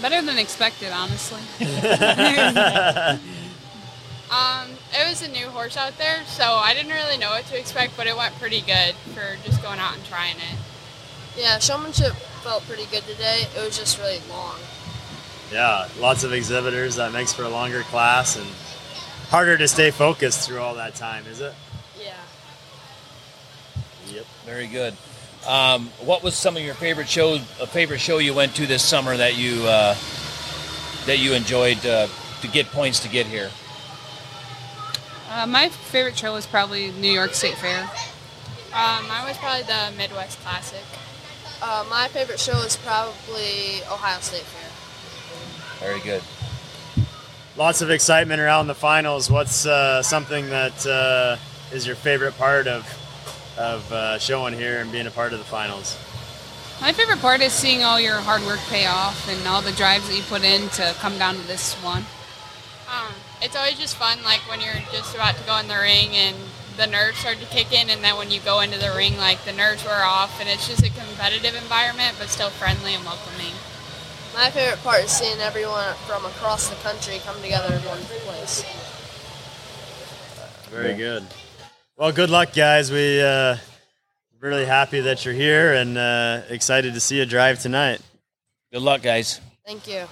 Better 0.02 0.22
than 0.22 0.38
expected, 0.38 0.92
honestly. 0.92 1.40
um, 4.30 4.70
it 4.94 5.08
was 5.08 5.22
a 5.22 5.30
new 5.30 5.48
horse 5.48 5.78
out 5.78 5.98
there, 5.98 6.24
so 6.26 6.44
I 6.44 6.74
didn't 6.74 6.92
really 6.92 7.18
know 7.18 7.30
what 7.30 7.46
to 7.46 7.58
expect, 7.58 7.96
but 7.96 8.06
it 8.06 8.16
went 8.18 8.36
pretty 8.36 8.62
good 8.62 8.96
for 9.14 9.38
just 9.46 9.62
going 9.62 9.80
out 9.80 9.96
and 9.96 10.06
trying 10.06 10.36
it. 10.38 10.58
Yeah, 11.38 11.60
showmanship 11.60 12.14
felt 12.44 12.64
pretty 12.64 12.86
good 12.92 13.04
today. 13.04 13.46
It 13.56 13.64
was 13.64 13.78
just 13.78 13.98
really 13.98 14.20
long. 14.30 14.58
Yeah, 15.52 15.88
lots 16.00 16.24
of 16.24 16.34
exhibitors. 16.34 16.96
That 16.96 17.14
makes 17.14 17.34
for 17.34 17.44
a 17.44 17.50
longer 17.50 17.82
class 17.84 18.36
and 18.36 18.48
harder 19.30 19.58
to 19.58 19.68
stay 19.68 19.92
focused 19.92 20.48
through 20.48 20.60
all 20.60 20.76
that 20.76 20.96
time, 20.96 21.26
is 21.28 21.40
it? 21.42 21.54
Yeah. 22.00 22.14
Yep. 24.14 24.26
Very 24.46 24.68
good. 24.68 24.96
Um, 25.48 25.88
what 26.04 26.24
was 26.24 26.36
some 26.36 26.58
of 26.58 26.64
your 26.64 26.74
favorite 26.74 27.08
shows? 27.08 27.40
A 27.60 27.68
favorite 27.68 28.00
show 28.00 28.18
you 28.18 28.34
went 28.34 28.56
to 28.56 28.66
this 28.66 28.84
summer 28.84 29.16
that 29.16 29.38
you 29.38 29.64
uh, 29.66 29.96
that 31.06 31.20
you 31.20 31.34
enjoyed 31.34 31.86
uh, 31.86 32.08
to 32.42 32.48
get 32.48 32.66
points 32.68 33.00
to 33.02 33.10
get 33.10 33.28
here? 33.28 33.52
Uh, 35.30 35.46
my 35.46 35.70
favorite 35.70 36.18
show 36.18 36.34
was 36.34 36.46
probably 36.46 36.92
New 36.94 37.12
York 37.12 37.34
State 37.34 37.56
Fair. 37.56 37.82
Um, 38.74 39.08
mine 39.08 39.28
was 39.28 39.38
probably 39.38 39.64
the 39.64 39.94
Midwest 39.98 40.40
Classic. 40.42 40.84
Uh, 41.62 41.86
my 41.90 42.08
favorite 42.08 42.40
show 42.40 42.58
is 42.60 42.76
probably 42.78 43.82
Ohio 43.92 44.20
State 44.22 44.42
Fair. 44.42 45.88
Very 45.88 46.00
good. 46.02 46.24
Lots 47.58 47.82
of 47.82 47.90
excitement 47.90 48.42
around 48.42 48.68
the 48.68 48.76
finals. 48.76 49.30
What's 49.30 49.66
uh, 49.66 50.02
something 50.02 50.50
that 50.50 50.86
uh, 50.86 51.38
is 51.72 51.86
your 51.86 51.96
favorite 51.96 52.38
part 52.38 52.68
of 52.68 52.84
of 53.58 53.92
uh, 53.92 54.20
showing 54.20 54.54
here 54.54 54.80
and 54.80 54.92
being 54.92 55.08
a 55.08 55.12
part 55.12 55.34
of 55.34 55.40
the 55.40 55.46
finals? 55.46 55.98
My 56.82 56.92
favorite 56.92 57.20
part 57.20 57.42
is 57.42 57.54
seeing 57.54 57.84
all 57.84 58.00
your 58.00 58.18
hard 58.18 58.42
work 58.44 58.60
pay 58.68 58.86
off 58.86 59.30
and 59.30 59.48
all 59.48 59.62
the 59.62 59.72
drives 59.72 60.10
that 60.10 60.16
you 60.16 60.24
put 60.24 60.44
in 60.44 60.68
to 60.70 60.94
come 61.00 61.18
down 61.18 61.36
to 61.36 61.48
this 61.48 61.74
one. 61.76 62.04
Um, 62.92 63.14
it's 63.42 63.56
always 63.56 63.80
just 63.80 63.96
fun, 63.96 64.20
like 64.24 64.42
when 64.50 64.60
you're 64.60 64.84
just 64.92 65.16
about 65.16 65.36
to 65.38 65.44
go 65.46 65.58
in 65.58 65.68
the 65.68 65.78
ring 65.78 66.10
and 66.12 66.36
the 66.78 66.86
nerves 66.86 67.18
start 67.20 67.40
to 67.40 67.46
kick 67.46 67.72
in, 67.72 67.90
and 67.90 68.04
then 68.04 68.18
when 68.18 68.30
you 68.30 68.42
go 68.42 68.60
into 68.60 68.78
the 68.78 68.92
ring, 68.96 69.18
like 69.18 69.44
the 69.46 69.54
nerves 69.54 69.86
wear 69.86 70.04
off, 70.04 70.40
and 70.42 70.50
it's 70.50 70.68
just 70.68 70.84
a 70.84 70.90
competitive 70.90 71.56
environment, 71.56 72.16
but 72.20 72.28
still 72.28 72.50
friendly 72.50 72.94
and 72.94 73.06
welcoming. 73.06 73.54
My 74.36 74.50
favorite 74.50 74.84
part 74.84 75.06
is 75.06 75.12
seeing 75.12 75.40
everyone 75.40 75.96
from 76.06 76.26
across 76.26 76.68
the 76.68 76.76
country 76.84 77.20
come 77.24 77.42
together 77.42 77.74
in 77.74 77.82
one 77.88 78.02
place. 78.02 78.66
Very 80.70 80.94
good. 80.94 81.26
Well, 81.98 82.12
good 82.12 82.30
luck, 82.30 82.52
guys. 82.52 82.92
We 82.92 83.22
uh, 83.22 83.56
really 84.42 84.66
happy 84.66 85.00
that 85.00 85.24
you're 85.24 85.34
here 85.34 85.76
and 85.76 85.98
uh, 85.98 86.42
excited 86.50 86.94
to 86.94 87.00
see 87.00 87.20
you 87.20 87.26
drive 87.26 87.60
tonight. 87.60 88.02
Good 88.74 88.82
luck, 88.82 89.02
guys. 89.02 89.40
Thank 89.66 89.88
you. 89.88 90.04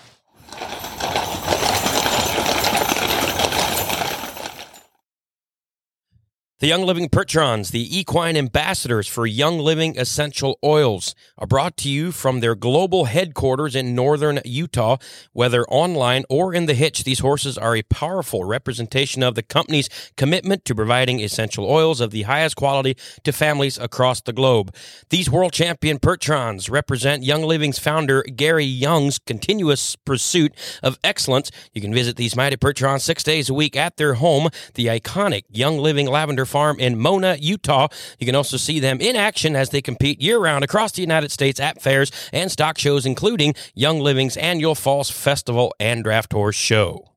The 6.64 6.70
Young 6.70 6.84
Living 6.84 7.10
Percherons, 7.10 7.72
the 7.72 8.00
equine 8.00 8.38
ambassadors 8.38 9.06
for 9.06 9.26
Young 9.26 9.60
Living 9.60 10.00
Essential 10.00 10.58
Oils, 10.64 11.14
are 11.38 11.46
brought 11.46 11.76
to 11.76 11.90
you 11.90 12.14
from 12.14 12.40
their 12.40 12.56
global 12.56 13.04
headquarters 13.04 13.76
in 13.76 13.94
northern 13.94 14.40
Utah. 14.46 14.96
Whether 15.34 15.66
online 15.66 16.24
or 16.30 16.54
in 16.54 16.66
the 16.66 16.74
hitch, 16.74 17.04
these 17.04 17.20
horses 17.20 17.58
are 17.58 17.76
a 17.76 17.82
powerful 17.82 18.46
representation 18.46 19.24
of 19.24 19.36
the 19.36 19.44
company's 19.44 19.90
commitment 20.16 20.64
to 20.64 20.74
providing 20.74 21.20
essential 21.20 21.70
oils 21.70 22.00
of 22.00 22.12
the 22.12 22.22
highest 22.22 22.56
quality 22.56 22.96
to 23.26 23.34
families 23.34 23.78
across 23.78 24.22
the 24.22 24.32
globe. 24.32 24.74
These 25.10 25.30
world 25.30 25.52
champion 25.52 26.00
Percherons 26.00 26.70
represent 26.70 27.24
Young 27.24 27.44
Living's 27.44 27.78
founder 27.78 28.24
Gary 28.24 28.64
Young's 28.64 29.20
continuous 29.20 29.98
pursuit 29.98 30.54
of 30.82 30.98
excellence. 31.04 31.52
You 31.74 31.82
can 31.82 31.94
visit 31.94 32.16
these 32.16 32.38
mighty 32.38 32.56
Percherons 32.56 33.04
six 33.04 33.22
days 33.22 33.50
a 33.50 33.54
week 33.54 33.76
at 33.76 33.98
their 33.98 34.14
home, 34.14 34.48
the 34.76 34.86
iconic 34.86 35.44
Young 35.50 35.78
Living 35.78 36.08
Lavender 36.08 36.46
Farm 36.54 36.80
in 36.80 37.00
Mona, 37.00 37.36
Utah. 37.40 37.88
You 38.20 38.28
can 38.28 38.36
also 38.36 38.58
see 38.58 38.80
them 38.80 39.02
in 39.02 39.16
action 39.16 39.56
as 39.56 39.72
they 39.72 39.82
compete 39.82 40.22
year 40.22 40.38
round 40.38 40.64
across 40.64 40.92
the 40.92 41.02
United 41.02 41.32
States 41.32 41.60
at 41.60 41.82
fairs 41.82 42.12
and 42.32 42.52
stock 42.52 42.78
shows, 42.78 43.08
including 43.08 43.56
Young 43.74 44.00
Living's 44.00 44.38
annual 44.38 44.76
Falls 44.76 45.10
Festival 45.10 45.74
and 45.80 46.04
Draft 46.04 46.32
Horse 46.32 46.56
Show. 46.56 47.10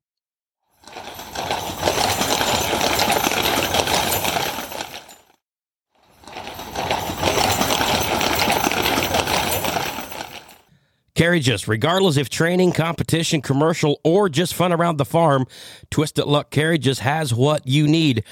Carriages, 11.14 11.66
regardless 11.66 12.18
if 12.18 12.28
training, 12.28 12.72
competition, 12.72 13.40
commercial, 13.40 13.98
or 14.04 14.28
just 14.28 14.52
fun 14.52 14.70
around 14.70 14.98
the 14.98 15.04
farm, 15.06 15.46
Twisted 15.90 16.26
Luck 16.26 16.50
Carriages 16.50 16.98
has 16.98 17.32
what 17.32 17.66
you 17.66 17.88
need. 17.88 18.22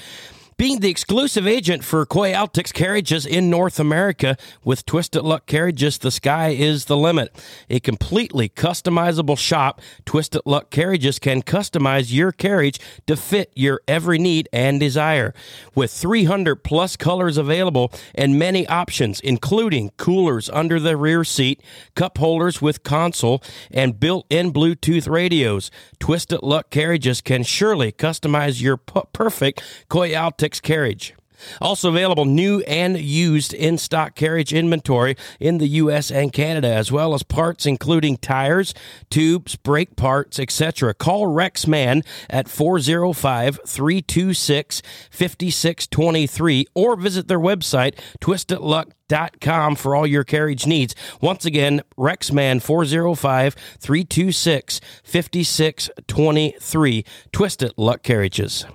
Being 0.57 0.79
the 0.79 0.89
exclusive 0.89 1.45
agent 1.45 1.83
for 1.83 2.05
Coy 2.05 2.31
Altix 2.31 2.71
Carriages 2.71 3.25
in 3.25 3.49
North 3.49 3.77
America, 3.77 4.37
with 4.63 4.85
Twisted 4.85 5.23
Luck 5.23 5.47
Carriages, 5.47 5.97
the 5.97 6.11
sky 6.11 6.51
is 6.51 6.85
the 6.85 6.95
limit. 6.95 7.35
A 7.69 7.81
completely 7.81 8.47
customizable 8.47 9.37
shop, 9.37 9.81
Twisted 10.05 10.43
Luck 10.45 10.69
Carriages 10.69 11.19
can 11.19 11.41
customize 11.41 12.13
your 12.13 12.31
carriage 12.31 12.79
to 13.05 13.17
fit 13.17 13.51
your 13.53 13.81
every 13.85 14.17
need 14.17 14.47
and 14.53 14.79
desire. 14.79 15.33
With 15.75 15.91
300 15.91 16.63
plus 16.63 16.95
colors 16.95 17.37
available 17.37 17.91
and 18.13 18.39
many 18.39 18.65
options, 18.69 19.19
including 19.19 19.89
coolers 19.97 20.49
under 20.51 20.79
the 20.79 20.95
rear 20.95 21.25
seat, 21.25 21.61
cup 21.95 22.17
holders 22.17 22.61
with 22.61 22.81
console, 22.81 23.43
and 23.71 23.99
built 23.99 24.25
in 24.29 24.53
Bluetooth 24.53 25.09
radios, 25.09 25.69
Twisted 25.99 26.43
Luck 26.43 26.69
Carriages 26.69 27.19
can 27.19 27.43
surely 27.43 27.91
customize 27.91 28.61
your 28.61 28.77
pu- 28.77 29.03
perfect 29.11 29.61
Coy 29.89 30.11
Altix 30.11 30.44
carriage. 30.53 31.15
Also 31.61 31.89
available 31.89 32.25
new 32.25 32.61
and 32.61 32.99
used 32.99 33.53
in 33.53 33.77
stock 33.77 34.15
carriage 34.15 34.53
inventory 34.53 35.15
in 35.39 35.57
the 35.57 35.67
US 35.67 36.11
and 36.11 36.33
Canada, 36.33 36.69
as 36.69 36.91
well 36.91 37.13
as 37.13 37.23
parts 37.23 37.65
including 37.65 38.17
tires, 38.17 38.73
tubes, 39.09 39.55
brake 39.55 39.95
parts, 39.95 40.39
etc. 40.39 40.93
Call 40.93 41.27
Rex 41.27 41.67
Man 41.67 42.03
at 42.29 42.47
405 42.47 43.59
326 43.65 44.81
5623 45.11 46.65
or 46.73 46.95
visit 46.95 47.27
their 47.27 47.39
website, 47.39 47.97
twistedluck.com, 48.19 49.75
for 49.75 49.95
all 49.95 50.07
your 50.07 50.23
carriage 50.23 50.65
needs. 50.65 50.95
Once 51.21 51.45
again, 51.45 51.81
Rexman 51.97 52.61
405 52.61 53.55
326 53.79 54.81
5623. 55.03 57.05
Twisted 57.31 57.73
Luck 57.77 58.03
Carriages. 58.03 58.65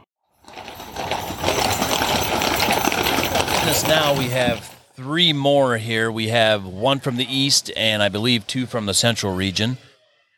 Us 3.70 3.86
now 3.86 4.18
we 4.18 4.24
have 4.24 4.64
three 4.94 5.32
more 5.32 5.76
here. 5.76 6.10
We 6.10 6.26
have 6.28 6.64
one 6.64 6.98
from 6.98 7.16
the 7.16 7.24
east 7.24 7.70
and 7.76 8.02
I 8.02 8.08
believe 8.08 8.44
two 8.48 8.66
from 8.66 8.86
the 8.86 8.94
central 8.94 9.32
region. 9.32 9.78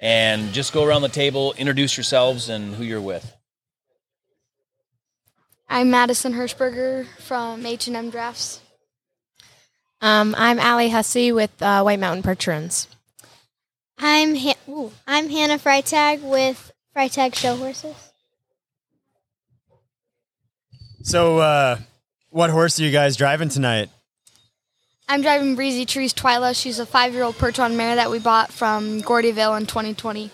And 0.01 0.53
just 0.53 0.75
go 0.75 0.85
around 0.85 1.01
the 1.01 1.09
table, 1.09 1.55
introduce 1.57 1.97
yourselves 1.97 2.51
and 2.51 2.75
who 2.75 2.85
you're 2.85 3.01
with. 3.01 3.35
I'm 5.67 5.91
Madison 5.91 6.35
Hirschberger 6.35 7.07
from 7.21 7.65
H&M 7.65 8.11
Drafts. 8.11 8.61
Um, 10.03 10.35
I'm 10.37 10.59
Allie 10.59 10.91
Hussey 10.91 11.33
with 11.33 11.63
uh, 11.63 11.81
White 11.81 12.01
Mountain 12.01 12.25
Percherons. 12.25 12.87
I'm 13.97 14.35
ha- 14.35 14.59
ooh, 14.69 14.93
I'm 15.07 15.31
Hannah 15.31 15.59
Freitag 15.59 16.21
with 16.21 16.71
Freitag 16.95 17.35
Show 17.35 17.57
Horses. 17.57 17.97
So, 21.03 21.39
uh, 21.39 21.79
what 22.33 22.51
horse 22.51 22.81
are 22.81 22.83
you 22.83 22.91
guys 22.91 23.17
driving 23.17 23.49
tonight? 23.49 23.89
I'm 25.09 25.21
driving 25.23 25.55
Breezy 25.55 25.85
Trees 25.85 26.15
Twyla. 26.15 26.61
She's 26.61 26.79
a 26.79 26.87
five-year-old 26.87 27.37
Percheron 27.37 27.77
mare 27.77 27.97
that 27.97 28.11
we 28.11 28.19
bought 28.19 28.53
from 28.53 29.03
Gordyville 29.03 29.59
in 29.61 29.67
2020. 29.67 30.31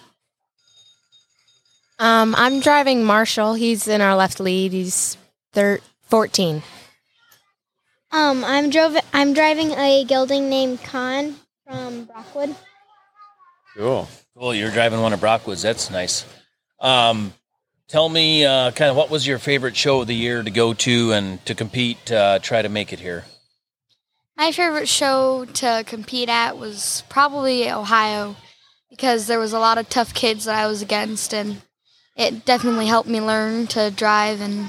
Um, 1.98 2.34
I'm 2.36 2.60
driving 2.60 3.02
Marshall. 3.04 3.54
He's 3.54 3.88
in 3.88 4.00
our 4.00 4.14
left 4.14 4.38
lead. 4.38 4.72
He's 4.72 5.16
thir- 5.52 5.80
14. 6.02 6.62
Um, 8.12 8.44
I'm 8.44 8.70
drove 8.70 8.96
I'm 9.12 9.34
driving 9.34 9.72
a 9.72 10.04
gelding 10.04 10.48
named 10.48 10.82
Khan 10.82 11.34
from 11.66 12.04
Brockwood. 12.04 12.54
Cool. 13.76 14.08
Cool. 14.36 14.54
You're 14.54 14.70
driving 14.70 15.00
one 15.02 15.12
of 15.12 15.20
Brockwood's. 15.20 15.60
That's 15.62 15.90
nice. 15.90 16.24
Um, 16.80 17.34
tell 17.88 18.08
me 18.08 18.44
uh, 18.44 18.70
kind 18.70 18.90
of 18.90 18.96
what 18.96 19.10
was 19.10 19.26
your 19.26 19.38
favorite 19.38 19.76
show 19.76 20.02
of 20.02 20.06
the 20.06 20.14
year 20.14 20.42
to 20.42 20.50
go 20.50 20.74
to 20.74 21.12
and 21.12 21.44
to 21.46 21.54
compete, 21.54 22.12
uh, 22.12 22.38
try 22.38 22.62
to 22.62 22.68
make 22.68 22.92
it 22.92 23.00
here? 23.00 23.24
My 24.36 24.52
favorite 24.52 24.88
show 24.88 25.46
to 25.46 25.82
compete 25.84 26.28
at 26.28 26.56
was 26.58 27.02
probably 27.08 27.68
Ohio 27.70 28.36
because 28.88 29.26
there 29.26 29.40
was 29.40 29.52
a 29.52 29.58
lot 29.58 29.78
of 29.78 29.88
tough 29.88 30.14
kids 30.14 30.44
that 30.44 30.54
I 30.54 30.66
was 30.68 30.80
against, 30.80 31.34
and 31.34 31.60
it 32.16 32.44
definitely 32.44 32.86
helped 32.86 33.08
me 33.08 33.20
learn 33.20 33.66
to 33.68 33.90
drive 33.90 34.40
and 34.40 34.68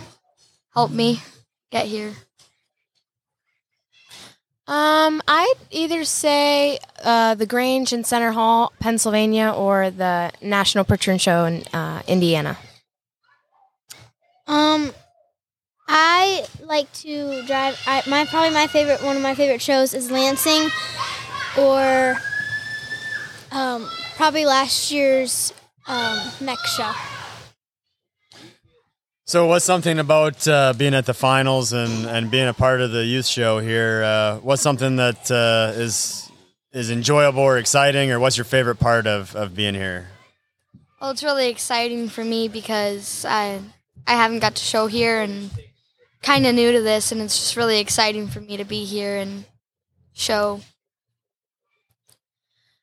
help 0.73 0.91
me 0.91 1.21
get 1.71 1.85
here. 1.85 2.13
Um, 4.67 5.21
I'd 5.27 5.55
either 5.71 6.03
say 6.03 6.79
uh, 7.03 7.35
the 7.35 7.47
Grange 7.47 7.91
in 7.91 8.03
Centre 8.03 8.31
Hall, 8.31 8.71
Pennsylvania, 8.79 9.51
or 9.51 9.89
the 9.89 10.31
National 10.41 10.85
Percheron 10.85 11.19
Show 11.19 11.45
in 11.45 11.63
uh, 11.73 12.01
Indiana. 12.07 12.57
Um, 14.49 14.91
I 15.87 16.43
like 16.63 16.91
to 16.93 17.45
drive. 17.45 17.79
I, 17.85 18.01
my 18.07 18.25
probably 18.25 18.49
my 18.49 18.65
favorite 18.65 19.03
one 19.03 19.15
of 19.15 19.21
my 19.21 19.35
favorite 19.35 19.61
shows 19.61 19.93
is 19.93 20.09
Lansing, 20.09 20.69
or 21.55 22.17
um, 23.51 23.87
probably 24.15 24.45
last 24.45 24.91
year's 24.91 25.53
um, 25.87 26.19
Mech 26.41 26.57
show. 26.65 26.91
So, 29.25 29.45
what's 29.45 29.65
something 29.65 29.99
about 29.99 30.47
uh, 30.47 30.73
being 30.75 30.95
at 30.95 31.05
the 31.05 31.13
finals 31.13 31.71
and, 31.71 32.07
and 32.07 32.31
being 32.31 32.47
a 32.47 32.53
part 32.53 32.81
of 32.81 32.89
the 32.89 33.05
youth 33.05 33.27
show 33.27 33.59
here? 33.59 34.01
Uh, 34.03 34.37
what's 34.37 34.63
something 34.63 34.95
that 34.95 35.29
uh, 35.29 35.79
is 35.79 36.27
is 36.73 36.89
enjoyable 36.89 37.43
or 37.43 37.59
exciting, 37.59 38.09
or 38.09 38.19
what's 38.19 38.35
your 38.35 38.45
favorite 38.45 38.79
part 38.79 39.05
of, 39.05 39.35
of 39.35 39.55
being 39.55 39.75
here? 39.75 40.07
Well, 40.99 41.11
it's 41.11 41.23
really 41.23 41.49
exciting 41.49 42.09
for 42.09 42.25
me 42.25 42.47
because 42.47 43.23
I 43.25 43.59
I 44.07 44.13
haven't 44.13 44.39
got 44.39 44.55
to 44.55 44.63
show 44.63 44.87
here 44.87 45.21
and 45.21 45.51
kind 46.21 46.45
of 46.45 46.55
new 46.55 46.71
to 46.71 46.81
this, 46.81 47.11
and 47.11 47.21
it's 47.21 47.37
just 47.37 47.55
really 47.55 47.79
exciting 47.79 48.27
for 48.27 48.41
me 48.41 48.57
to 48.57 48.65
be 48.65 48.85
here 48.85 49.15
and 49.15 49.45
show. 50.13 50.61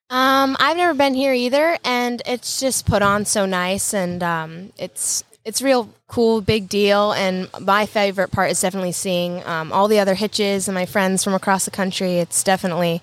Um, 0.08 0.56
I've 0.60 0.76
never 0.76 0.94
been 0.94 1.14
here 1.14 1.32
either, 1.32 1.78
and 1.84 2.22
it's 2.26 2.60
just 2.60 2.86
put 2.86 3.02
on 3.02 3.24
so 3.24 3.44
nice, 3.44 3.92
and 3.92 4.22
um, 4.22 4.72
it's 4.78 5.24
it's 5.44 5.62
real 5.62 5.90
cool, 6.08 6.40
big 6.40 6.68
deal. 6.68 7.12
And 7.12 7.48
my 7.60 7.86
favorite 7.86 8.30
part 8.30 8.50
is 8.50 8.60
definitely 8.60 8.92
seeing 8.92 9.44
um, 9.44 9.72
all 9.72 9.88
the 9.88 10.00
other 10.00 10.14
hitches 10.14 10.68
and 10.68 10.74
my 10.74 10.86
friends 10.86 11.24
from 11.24 11.34
across 11.34 11.64
the 11.64 11.70
country. 11.70 12.18
It's 12.18 12.42
definitely 12.42 13.02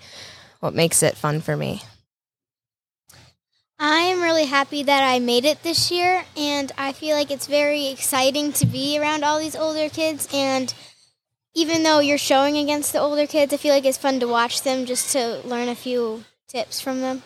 what 0.60 0.73
makes 0.73 1.04
it 1.04 1.15
fun 1.15 1.41
for 1.41 1.56
me. 1.58 1.84
I 3.85 3.99
am 4.03 4.21
really 4.21 4.45
happy 4.45 4.81
that 4.83 5.03
I 5.03 5.19
made 5.19 5.43
it 5.43 5.61
this 5.61 5.91
year, 5.91 6.23
and 6.37 6.71
I 6.77 6.93
feel 6.93 7.17
like 7.17 7.29
it's 7.29 7.47
very 7.47 7.87
exciting 7.87 8.53
to 8.53 8.65
be 8.65 8.97
around 8.97 9.25
all 9.25 9.39
these 9.39 9.57
older 9.57 9.89
kids 9.89 10.29
and 10.33 10.73
even 11.53 11.83
though 11.83 11.99
you're 11.99 12.17
showing 12.17 12.55
against 12.57 12.93
the 12.93 13.01
older 13.01 13.27
kids, 13.27 13.53
I 13.53 13.57
feel 13.57 13.73
like 13.73 13.83
it's 13.83 13.97
fun 13.97 14.21
to 14.21 14.27
watch 14.27 14.61
them 14.61 14.85
just 14.85 15.11
to 15.11 15.41
learn 15.43 15.67
a 15.67 15.75
few 15.75 16.23
tips 16.47 16.79
from 16.79 17.01
them. 17.01 17.23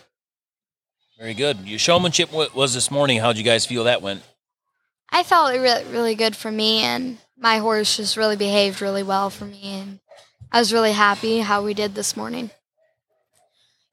Very 1.19 1.35
good. 1.35 1.59
Your 1.59 1.77
showmanship 1.77 2.33
was 2.33 2.73
this 2.73 2.89
morning. 2.89 3.19
How'd 3.19 3.37
you 3.37 3.43
guys 3.43 3.67
feel 3.67 3.83
that 3.83 4.01
went? 4.01 4.23
I 5.11 5.21
felt 5.21 5.53
it 5.53 5.59
really, 5.59 5.83
really 5.85 6.15
good 6.15 6.35
for 6.35 6.51
me, 6.51 6.79
and 6.79 7.19
my 7.37 7.59
horse 7.59 7.97
just 7.97 8.17
really 8.17 8.35
behaved 8.35 8.81
really 8.81 9.03
well 9.03 9.29
for 9.29 9.45
me, 9.45 9.61
and 9.63 9.99
I 10.51 10.57
was 10.57 10.73
really 10.73 10.93
happy 10.93 11.37
how 11.37 11.63
we 11.63 11.75
did 11.75 11.93
this 11.93 12.17
morning. 12.17 12.49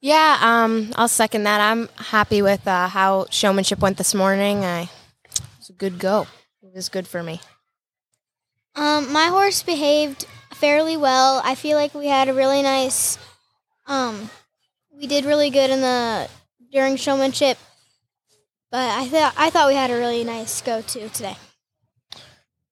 Yeah, 0.05 0.37
um, 0.39 0.91
I'll 0.97 1.07
second 1.07 1.45
that. 1.45 1.59
I'm 1.59 1.89
happy 1.95 2.43
with 2.43 2.67
uh, 2.67 2.87
how 2.89 3.25
showmanship 3.31 3.79
went 3.79 3.97
this 3.97 4.13
morning. 4.13 4.63
I 4.63 4.81
it 4.81 5.41
was 5.57 5.71
a 5.71 5.73
good 5.73 5.97
go. 5.97 6.27
It 6.61 6.75
was 6.75 6.89
good 6.89 7.07
for 7.07 7.23
me. 7.23 7.41
Um, 8.75 9.11
my 9.11 9.29
horse 9.29 9.63
behaved 9.63 10.27
fairly 10.53 10.95
well. 10.95 11.41
I 11.43 11.55
feel 11.55 11.75
like 11.75 11.95
we 11.95 12.05
had 12.05 12.29
a 12.29 12.35
really 12.35 12.61
nice. 12.61 13.17
Um, 13.87 14.29
we 14.95 15.07
did 15.07 15.25
really 15.25 15.49
good 15.49 15.71
in 15.71 15.81
the 15.81 16.29
during 16.71 16.97
showmanship, 16.97 17.57
but 18.69 18.87
I 18.87 19.07
thought 19.07 19.33
I 19.35 19.49
thought 19.49 19.69
we 19.69 19.73
had 19.73 19.89
a 19.89 19.97
really 19.97 20.23
nice 20.23 20.61
go 20.61 20.83
to 20.83 21.09
today. 21.09 21.35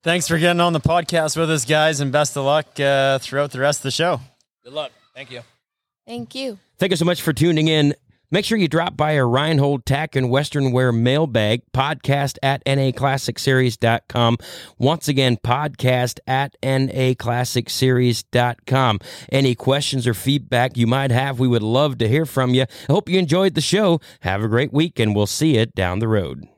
Thanks 0.04 0.28
for 0.28 0.38
getting 0.38 0.62
on 0.62 0.74
the 0.74 0.80
podcast 0.80 1.36
with 1.36 1.50
us, 1.50 1.65
guys, 1.65 2.00
and 2.00 2.12
best 2.12 2.38
of 2.38 2.46
luck 2.46 2.80
uh, 2.80 3.17
throughout 3.17 3.50
the 3.50 3.60
rest 3.60 3.80
of 3.80 3.84
the 3.86 3.91
show. 3.91 4.22
Good 4.63 4.74
luck. 4.74 4.91
Thank 5.15 5.32
you. 5.32 5.41
Thank 6.06 6.36
you. 6.36 6.60
Thank 6.84 6.91
you 6.91 6.98
so 6.98 7.06
much 7.06 7.22
for 7.22 7.32
tuning 7.32 7.69
in. 7.69 7.96
Make 8.30 8.43
sure 8.43 8.58
you 8.58 8.67
drop 8.67 8.98
by 8.98 9.17
our 9.17 9.26
Reinhold 9.26 9.86
Tack 9.86 10.17
and 10.17 10.30
Western 10.30 10.74
Wear 10.74 10.91
mailbag 10.91 11.62
podcast 11.72 12.38
at 12.43 12.62
naclassicseries.com. 12.65 14.38
Once 14.78 15.08
again, 15.08 15.38
podcast 15.38 16.19
at 16.28 16.58
naclassicseries.com. 16.62 19.00
Any 19.32 19.56
questions 19.56 20.06
or 20.06 20.13
feedback 20.13 20.76
you 20.76 20.86
might 20.86 21.12
have, 21.12 21.39
we 21.39 21.48
would 21.48 21.63
love 21.63 22.00
to 22.00 22.10
hear 22.10 22.26
from 22.26 22.54
you. 22.54 22.63
I 22.63 22.91
hope 22.91 23.08
you 23.08 23.17
enjoyed 23.17 23.54
the 23.54 23.62
show. 23.62 24.02
Have 24.19 24.43
a 24.43 24.50
great 24.50 24.74
week, 24.74 25.00
and 25.00 25.15
we'll 25.15 25.26
see 25.26 25.58
you 25.58 25.67
down 25.67 26.00
the 26.00 26.10
road. 26.10 26.50